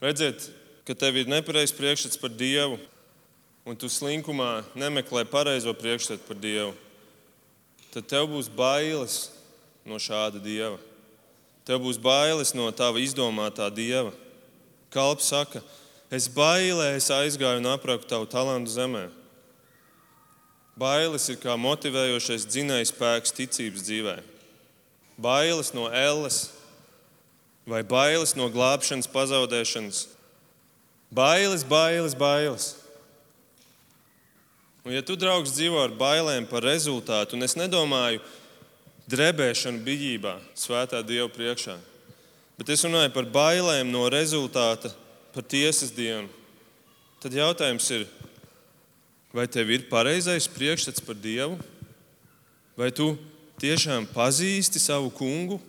Redziet, 0.00 0.50
ka 0.84 0.94
tev 0.94 1.16
ir 1.16 1.26
nepareizs 1.26 1.74
priekšstats 1.74 2.20
par 2.20 2.30
Dievu, 2.30 2.78
un 3.66 3.76
tu 3.76 3.86
slinkumā 3.86 4.64
nemeklē 4.74 5.24
pareizo 5.24 5.74
priekšstatu 5.74 6.22
par 6.26 6.36
Dievu, 6.36 6.74
tad 7.90 8.06
tev 8.06 8.28
būs 8.28 8.48
bailes 8.48 9.30
no 9.84 9.96
šāda 9.96 10.40
Dieva. 10.40 10.78
Tev 11.64 11.80
būs 11.80 11.98
bailes 12.00 12.54
no 12.54 12.70
tava 12.70 12.98
izdomātā 12.98 13.68
Dieva. 13.74 14.12
Kalps 14.90 15.24
saka, 15.24 15.62
es 16.10 16.28
bailēs 16.28 17.10
aizgāju 17.10 17.58
un 17.58 17.66
apraku 17.66 18.06
tavu 18.06 18.26
talantu 18.26 18.70
zemē. 18.70 19.19
Bailes 20.80 21.26
ir 21.28 21.36
kā 21.42 21.58
motivējošais 21.60 22.46
dzinējs 22.48 22.94
spēks 22.94 23.34
ticības 23.36 23.84
dzīvē. 23.84 24.16
Bailes 25.20 25.74
no 25.76 25.90
elles 25.92 26.46
vai 27.68 27.82
bailes 27.84 28.32
no 28.38 28.48
glābšanas, 28.48 29.10
pazaudēšanas. 29.12 30.06
Bailes, 31.12 31.66
bailes, 31.66 32.14
bailes. 32.16 32.70
Un, 34.86 34.94
ja 34.94 35.02
tu, 35.04 35.18
draugs, 35.20 35.52
dzīvo 35.52 35.82
ar 35.82 35.92
bailēm 35.92 36.46
par 36.48 36.64
rezultātu, 36.64 37.36
un 37.36 37.44
es 37.44 37.58
nedomāju 37.58 38.22
drebēšanu 39.10 39.82
bijībā, 39.84 40.38
svētā 40.56 41.02
Dieva 41.04 41.28
priekšā, 41.34 41.76
bet 42.56 42.72
es 42.72 42.86
runāju 42.86 43.12
par 43.12 43.28
bailēm 43.28 43.90
no 43.92 44.06
rezultāta, 44.12 44.94
par 45.34 45.44
tiesas 45.44 45.92
dienu, 45.92 46.30
tad 47.20 47.36
jautājums 47.36 47.90
ir, 47.92 48.06
vai 49.34 49.46
tev 49.46 49.70
ir 49.70 49.88
pareizais 49.90 50.48
priekšstats 50.50 51.02
par 51.02 51.14
Dievu? 51.14 51.58
Vai 52.78 52.90
tu 52.90 53.12
tiešām 53.60 54.08
pazīsti 54.10 54.80
savu 54.82 55.10
kungu? 55.14 55.60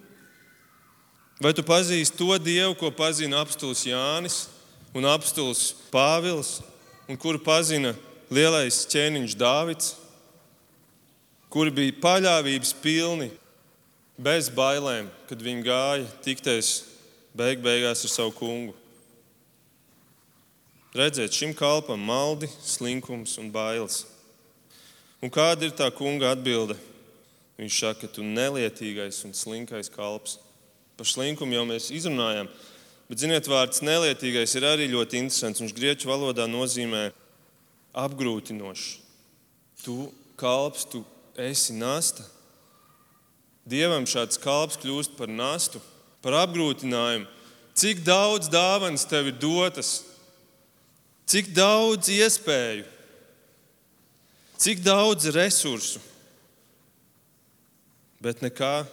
Vai 1.41 1.53
tu 1.57 1.65
pazīsti 1.65 2.17
to 2.17 2.37
Dievu, 2.37 2.75
ko 2.77 2.91
pazina 2.93 3.41
apstults 3.41 3.85
Jānis 3.89 4.45
un 4.93 5.07
apstults 5.09 5.71
Pāvils, 5.93 6.59
un 7.09 7.17
kuru 7.17 7.41
pazina 7.41 7.95
lielais 8.31 8.83
ķēniņš 8.91 9.37
Dāvids, 9.39 9.95
kuri 11.51 11.73
bija 11.75 11.97
paļāvības 12.03 12.75
pilni, 12.83 13.31
bez 14.21 14.51
bailēm, 14.53 15.09
kad 15.27 15.41
viņi 15.41 15.65
gāja 15.65 16.05
tikties 16.23 16.75
beig 17.35 17.63
beigās 17.63 18.05
ar 18.05 18.13
savu 18.13 18.35
kungu. 18.37 18.75
Redzēt, 20.91 21.31
šim 21.31 21.53
kalpam 21.55 22.01
maldi, 22.03 22.49
slinkums 22.67 23.37
un 23.39 23.47
bailes. 23.53 24.01
Un 25.23 25.31
kāda 25.31 25.69
ir 25.69 25.71
tā 25.71 25.87
kunga 25.95 26.33
atbilde? 26.35 26.75
Viņš 27.55 27.77
saka, 27.77 28.01
ka 28.01 28.17
tu 28.17 28.25
nelietīgais 28.27 29.21
un 29.23 29.31
slinkais 29.37 29.87
kalps. 29.93 30.35
Par 30.99 31.07
slinkumu 31.07 31.55
jau 31.55 31.63
mēs 31.69 31.87
izrunājām, 31.95 32.49
bet 33.07 33.23
ziniet, 33.23 33.47
vārds 33.47 33.79
nelietīgais 33.85 34.57
ir 34.59 34.67
arī 34.67 34.89
ļoti 34.91 35.21
interesants. 35.21 35.63
Viņš 35.63 35.77
grieķu 35.77 36.11
valodā 36.11 36.49
nozīmē 36.51 37.07
apgrūtinošs. 37.95 38.91
Tu 39.85 39.97
kalps, 40.35 40.83
tu 40.91 41.05
esi 41.39 41.77
nasta. 41.79 42.27
Dievam 43.63 44.03
šāds 44.09 44.41
kalps 44.41 44.75
kļūst 44.81 45.15
par 45.15 45.31
nastu, 45.31 45.79
par 46.19 46.41
apgrūtinājumu. 46.43 47.29
Cik 47.79 48.03
daudz 48.03 48.51
dāvanas 48.51 49.07
tev 49.07 49.31
ir 49.31 49.39
dotas, 49.39 50.01
cik 51.29 51.51
daudz 51.55 52.09
iespēju, 52.13 52.85
cik 54.61 54.83
daudz 54.85 55.29
resursu, 55.33 56.01
bet 58.21 58.43
nekā, 58.45 58.85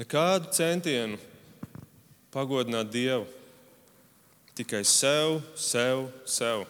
nekādu 0.00 0.52
centienu 0.56 1.20
pagodināt 2.34 2.90
Dievu. 2.90 3.26
Tikai 4.54 4.84
sev, 4.86 5.40
sev, 5.58 6.06
sev. 6.30 6.62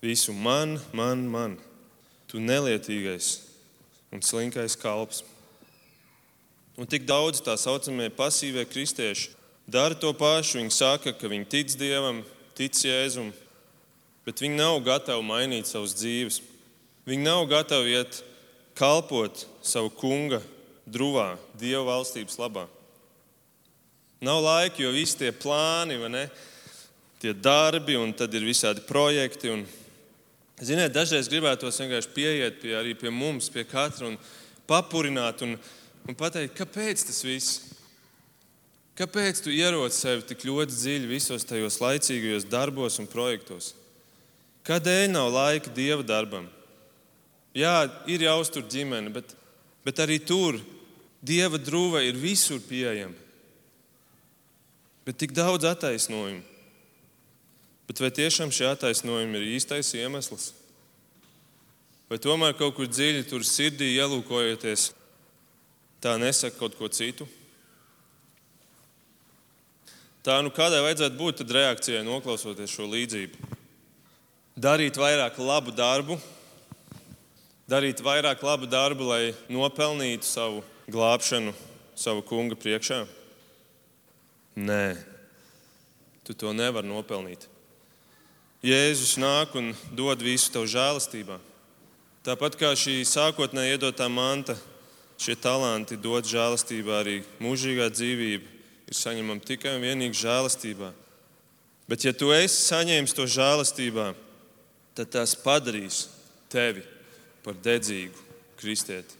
Visu 0.00 0.32
man, 0.32 0.78
man, 0.96 1.26
man. 1.28 1.56
Tu 2.26 2.40
nelietīgais 2.40 3.42
un 4.12 4.22
slinkais 4.24 4.76
kalps. 4.80 5.22
Un 6.76 6.88
tik 6.88 7.04
daudz 7.08 7.42
tā 7.44 7.56
saucamie 7.60 8.08
pasīvie 8.12 8.64
kristieši 8.68 9.32
dara 9.68 9.96
to 9.98 10.12
pašu. 10.16 10.60
Viņi 10.60 10.72
saka, 10.72 11.12
ka 11.12 11.28
viņi 11.28 11.48
tic 11.52 11.76
Dievam, 11.80 12.22
tic 12.56 12.78
Jēzum, 12.86 13.30
bet 14.26 14.40
viņi 14.42 14.58
nav 14.58 14.80
gatavi 14.84 15.24
mainīt 15.26 15.68
savas 15.68 15.94
dzīves. 15.98 16.40
Viņi 17.06 17.22
nav 17.22 17.44
gatavi 17.50 17.94
iet 17.94 18.22
kalpot 18.76 19.44
savu 19.64 19.92
kunga 19.94 20.40
drūvā, 20.88 21.34
Dieva 21.58 21.84
valstības 21.90 22.38
labā. 22.40 22.66
Nav 24.24 24.40
laika, 24.42 24.80
jo 24.80 24.90
visi 24.94 25.18
tie 25.20 25.32
plāni, 25.34 25.98
ne, 26.08 26.24
tie 27.20 27.34
darbi, 27.36 27.98
un 28.00 28.14
tad 28.16 28.32
ir 28.34 28.46
visādi 28.48 28.84
projekti. 28.88 29.52
Un, 29.52 29.66
Ziniet, 30.56 30.94
dažreiz 30.94 31.28
gribētos 31.28 31.76
vienkārši 31.82 32.12
pieiet 32.16 32.60
pie, 32.62 32.70
arī 32.78 32.94
pie 32.96 33.10
mums, 33.12 33.50
pie 33.52 33.66
katra 33.68 34.08
un 34.08 34.14
papurināt 34.64 35.42
un, 35.44 35.52
un 36.08 36.16
pateikt, 36.16 36.56
kāpēc 36.56 37.04
tas 37.04 37.20
viss? 37.26 37.75
Kāpēc 38.96 39.42
tu 39.44 39.52
ieroci 39.52 39.98
sevi 39.98 40.24
tik 40.24 40.46
ļoti 40.48 40.72
dziļi 40.72 41.08
visos 41.10 41.44
tajos 41.44 41.76
laicīgajos 41.82 42.46
darbos 42.48 42.96
un 43.02 43.08
projektos? 43.10 43.74
Kādēļ 44.64 45.10
nav 45.12 45.28
laika 45.34 45.72
dieva 45.76 46.00
darbam? 46.06 46.48
Jā, 47.56 47.86
ir 48.08 48.24
jāuztur 48.24 48.64
ģimene, 48.64 49.12
bet, 49.12 49.36
bet 49.84 50.00
arī 50.00 50.16
tur 50.20 50.58
dieva 51.20 51.60
drūva 51.60 52.02
ir 52.08 52.16
visur 52.16 52.60
pieejama. 52.64 53.14
Bet 55.06 55.20
tik 55.20 55.36
daudz 55.36 55.68
attaisnojumu. 55.68 56.42
Bet 57.86 58.00
vai 58.02 58.10
tiešām 58.10 58.50
šī 58.50 58.66
attaisnojuma 58.72 59.38
ir 59.38 59.52
īstais 59.54 59.92
iemesls? 59.94 60.50
Vai 62.10 62.18
tomēr 62.22 62.56
kaut 62.58 62.74
kur 62.78 62.88
dziļi 62.90 63.26
tur 63.28 63.44
sirdī 63.46 63.92
ielūkojoties, 64.00 64.88
tā 66.02 66.16
nesaka 66.18 66.58
kaut 66.58 66.74
ko 66.78 66.88
citu? 66.90 67.28
Tā 70.26 70.40
nu 70.42 70.50
kādai 70.50 70.80
vajadzētu 70.82 71.14
būt 71.20 71.40
reakcijai, 71.54 72.00
noklausoties 72.02 72.72
šo 72.74 72.88
līdzību? 72.90 73.50
Darīt 74.58 74.96
vairāk 74.98 75.36
labu 75.38 75.70
darbu, 75.70 76.16
darīt 77.70 78.02
vairāk 78.02 78.42
labu 78.42 78.66
darbu, 78.66 79.06
lai 79.06 79.34
nopelnītu 79.46 80.26
savu 80.26 80.64
glābšanu 80.90 81.52
savu 81.94 82.24
kunga 82.26 82.58
priekšā? 82.58 83.04
Nē, 84.58 84.96
tu 86.26 86.34
to 86.34 86.50
nevari 86.50 86.90
nopelnīt. 86.90 87.46
Jēzus 88.66 89.14
nāk 89.22 89.54
un 89.54 89.76
dod 89.94 90.26
visu 90.26 90.50
tev 90.50 90.66
žēlastībā. 90.66 91.38
Tāpat 92.26 92.58
kā 92.58 92.72
šī 92.74 92.98
sākotnēji 93.06 93.78
iedotā 93.78 94.10
manta, 94.10 94.58
šie 95.22 95.38
talanti 95.38 95.94
dod 95.94 96.26
žēlastībā 96.26 97.02
arī 97.04 97.20
mūžīgā 97.38 97.92
dzīvība, 97.94 98.55
ir 98.86 98.96
saņemama 98.96 99.42
tikai 99.46 99.76
un 99.76 99.84
vienīgi 99.84 100.20
žēlastībā. 100.22 100.92
Bet, 101.86 102.02
ja 102.06 102.12
tu 102.14 102.32
esi 102.34 102.64
saņēmis 102.66 103.14
to 103.14 103.26
žēlastībā, 103.30 104.10
tad 104.96 105.12
tas 105.14 105.36
padarīs 105.38 106.06
tevi 106.50 106.82
par 107.44 107.58
dedzīgu 107.62 108.24
kristieti. 108.58 109.18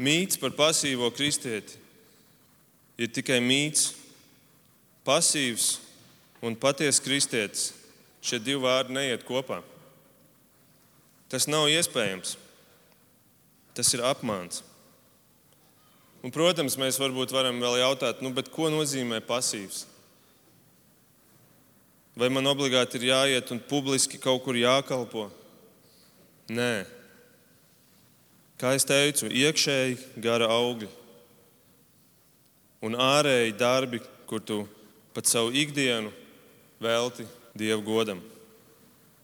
Mīts 0.00 0.40
par 0.40 0.54
pasīvo 0.56 1.10
kristieti 1.12 1.76
ir 2.98 3.10
tikai 3.12 3.38
mīts, 3.44 3.90
pasīvs 5.04 5.74
un 6.42 6.56
patiesa 6.56 7.04
kristietis, 7.04 7.70
šie 8.24 8.40
divi 8.40 8.62
vārdi 8.64 8.96
neiet 8.96 9.26
kopā. 9.28 9.60
Tas 11.30 11.46
nav 11.46 11.68
iespējams. 11.70 12.34
Tas 13.76 13.92
ir 13.94 14.02
apmāns. 14.02 14.64
Un, 16.20 16.32
protams, 16.32 16.76
mēs 16.76 16.98
varbūt 17.00 17.32
varam 17.32 17.62
vēl 17.62 17.78
jautāt, 17.80 18.20
nu, 18.20 18.34
ko 18.52 18.68
nozīmē 18.72 19.22
pasīvs? 19.24 19.86
Vai 22.20 22.28
man 22.28 22.50
obligāti 22.50 22.98
ir 22.98 23.08
jāiet 23.08 23.52
un 23.54 23.62
publiski 23.64 24.20
kaut 24.20 24.42
kur 24.44 24.58
jākalpo? 24.58 25.30
Nē. 26.52 26.84
Kā 28.60 28.74
jau 28.76 28.82
teicu, 28.90 29.30
iekšēji 29.32 30.20
gara 30.20 30.50
augļi 30.52 30.90
un 32.84 32.96
ārēji 33.00 33.56
darbi, 33.56 34.02
kur 34.28 34.42
tu 34.44 34.64
pat 35.16 35.28
savu 35.28 35.54
ikdienu 35.56 36.12
velti 36.80 37.24
Dieva 37.56 37.80
godam. 37.82 38.20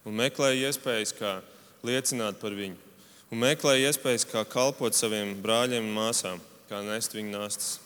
Un 0.06 0.16
meklēja 0.18 0.70
iespējas, 0.70 1.12
kā 1.14 1.38
liecināt 1.86 2.40
par 2.40 2.56
viņu. 2.56 2.78
Un 3.30 3.42
meklēja 3.42 3.90
iespējas, 3.90 4.26
kā 4.28 4.42
kalpot 4.48 4.94
saviem 4.94 5.34
brāļiem 5.42 5.84
un 5.84 5.94
māsām, 5.94 6.40
kā 6.70 6.80
nest 6.86 7.14
viņu 7.14 7.34
nāstas. 7.34 7.76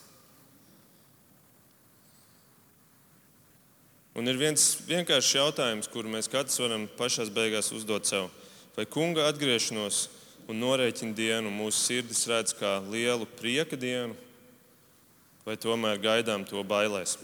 Un 4.17 4.27
ir 4.27 4.35
viens 4.35 4.63
vienkāršs 4.89 5.35
jautājums, 5.37 5.87
kuru 5.91 6.11
mēs 6.11 6.27
katrs 6.31 6.59
varam 6.59 6.89
pašā 6.97 7.29
beigās 7.31 7.71
uzdot 7.71 8.09
sev. 8.09 8.27
Vai 8.75 8.83
kunga 8.85 9.29
atgriešanos 9.31 10.07
un 10.51 10.59
norēķina 10.59 11.15
dienu 11.15 11.51
mūsu 11.53 11.79
sirdis 11.79 12.25
redz 12.27 12.55
kā 12.57 12.79
lielu 12.91 13.27
prieka 13.39 13.79
dienu, 13.79 14.17
vai 15.47 15.55
tomēr 15.55 16.01
gaidām 16.03 16.43
to 16.47 16.63
bailēs? 16.67 17.17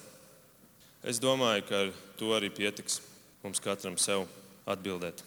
Es 1.03 1.19
domāju, 1.23 1.67
ka 1.67 1.83
ar 1.85 1.91
to 2.19 2.31
arī 2.35 2.49
pietiks 2.51 3.01
mums 3.43 3.63
katram 3.63 3.99
sev 3.99 4.25
atbildēt. 4.67 5.23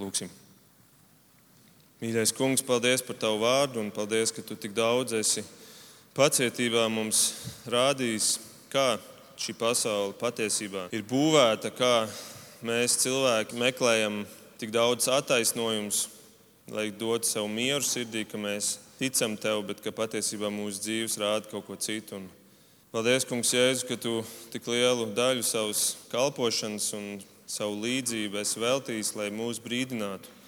Lūksim. 0.00 0.39
Mīļais 2.00 2.30
kungs, 2.32 2.62
paldies 2.64 3.02
par 3.04 3.18
tavu 3.20 3.42
vārdu 3.42 3.76
un 3.82 3.90
paldies, 3.92 4.30
ka 4.32 4.40
tu 4.40 4.54
tik 4.56 4.72
daudz 4.72 5.12
esi 5.18 5.42
pacietībā 6.16 6.86
mums 6.88 7.18
rādījis, 7.68 8.38
kā 8.72 8.94
šī 9.36 9.52
pasaule 9.60 10.16
patiesībā 10.16 10.86
ir 10.96 11.04
būvēta, 11.04 11.68
kā 11.76 12.06
mēs 12.64 12.96
cilvēki 13.04 13.60
meklējam 13.60 14.22
tik 14.56 14.72
daudz 14.72 15.10
attaisnojumus, 15.12 16.06
lai 16.72 16.88
dotu 16.88 17.28
sev 17.28 17.52
mieru 17.52 17.84
sirdī, 17.84 18.24
ka 18.24 18.40
mēs 18.40 18.78
ticam 18.96 19.36
tev, 19.36 19.60
bet 19.68 19.84
ka 19.84 19.92
patiesībā 19.92 20.48
mūsu 20.48 20.80
dzīves 20.80 21.20
rāda 21.20 21.52
kaut 21.52 21.68
ko 21.68 21.76
citu. 21.76 22.16
Un 22.16 22.30
Paldies, 22.90 23.28
Kungs, 23.28 23.52
Jēzu, 23.54 23.84
ka 23.86 24.00
tu 24.00 24.16
tik 24.50 24.64
lielu 24.72 25.04
daļu 25.14 25.44
savas 25.46 25.98
kalpošanas 26.10 26.88
un 26.96 27.04
savu 27.44 27.76
līdzību 27.84 28.40
esi 28.40 28.58
veltījis, 28.64 29.12
lai 29.20 29.28
mūs 29.30 29.60
brīdinātu. 29.62 30.39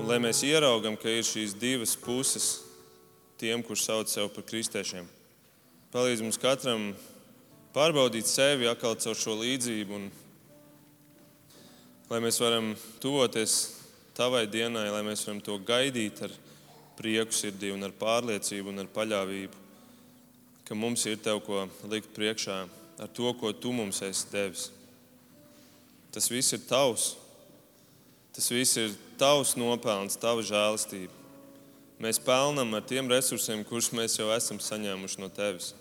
Un 0.00 0.06
lai 0.08 0.16
mēs 0.16 0.38
ieraugam, 0.48 0.94
ka 0.96 1.12
ir 1.12 1.26
šīs 1.28 1.52
divas 1.60 1.92
puses 2.00 2.62
tiem, 3.36 3.60
kurš 3.60 3.82
sauc 3.84 4.08
sevi 4.08 4.30
par 4.32 4.46
kristiešiem. 4.48 5.04
Palīdz 5.92 6.22
mums 6.24 6.40
katram 6.40 6.86
pārbaudīt 7.74 8.24
sevi 8.24 8.64
atkal 8.70 8.96
caur 8.96 9.18
šo 9.20 9.34
līdzību, 9.42 9.98
un 9.98 10.08
lai 12.08 12.22
mēs 12.24 12.40
varam 12.40 12.72
tuvoties 13.02 13.58
tavai 14.16 14.46
dienai, 14.48 14.88
lai 14.88 15.04
mēs 15.04 15.26
varam 15.26 15.44
to 15.44 15.60
gaidīt 15.68 16.24
ar 16.24 16.32
prieku 16.96 17.36
sirdī 17.36 17.68
un 17.76 17.84
ar 17.84 17.92
pārliecību 17.92 18.72
un 18.72 18.80
ar 18.80 18.88
paļāvību, 18.96 19.56
ka 20.64 20.72
mums 20.80 21.04
ir 21.12 21.20
tev 21.20 21.44
ko 21.44 21.66
likt 21.92 22.08
priekšā 22.16 22.62
ar 23.04 23.12
to, 23.12 23.36
ko 23.36 23.52
tu 23.52 23.76
mums 23.76 24.00
esi 24.08 24.32
devis. 24.32 24.70
Tas 26.08 26.32
viss 26.32 26.56
ir 26.56 26.64
tavs. 26.64 27.18
Tas 28.34 28.50
viss 28.52 28.78
ir 28.78 28.94
tavs 29.18 29.56
nopelns, 29.58 30.18
tava 30.20 30.44
žēlastība. 30.46 31.12
Mēs 32.00 32.20
pelnām 32.24 32.72
ar 32.78 32.84
tiem 32.88 33.10
resursiem, 33.10 33.64
kurus 33.68 33.90
mēs 33.92 34.16
jau 34.16 34.30
esam 34.32 34.60
saņēmuši 34.62 35.20
no 35.20 35.28
tevis. 35.28 35.74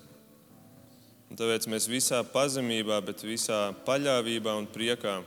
Un 1.30 1.38
tāpēc 1.40 1.70
mēs 1.70 1.88
visā 1.88 2.20
pazemībā, 2.26 2.98
bet 3.06 3.24
visā 3.24 3.70
paļāvībā 3.88 4.56
un 4.60 4.68
priekā 4.68 5.20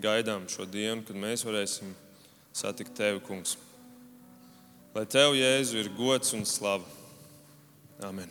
gaidām 0.00 0.46
šo 0.48 0.64
dienu, 0.70 1.02
kad 1.04 1.18
mēs 1.18 1.44
varēsim 1.44 1.92
satikt 2.54 2.94
tevi, 2.96 3.20
Kungs. 3.26 3.58
Lai 4.94 5.04
tev, 5.10 5.36
Jēzu, 5.36 5.82
ir 5.82 5.92
gods 5.98 6.32
un 6.38 6.46
slava. 6.48 6.86
Amen. 8.06 8.30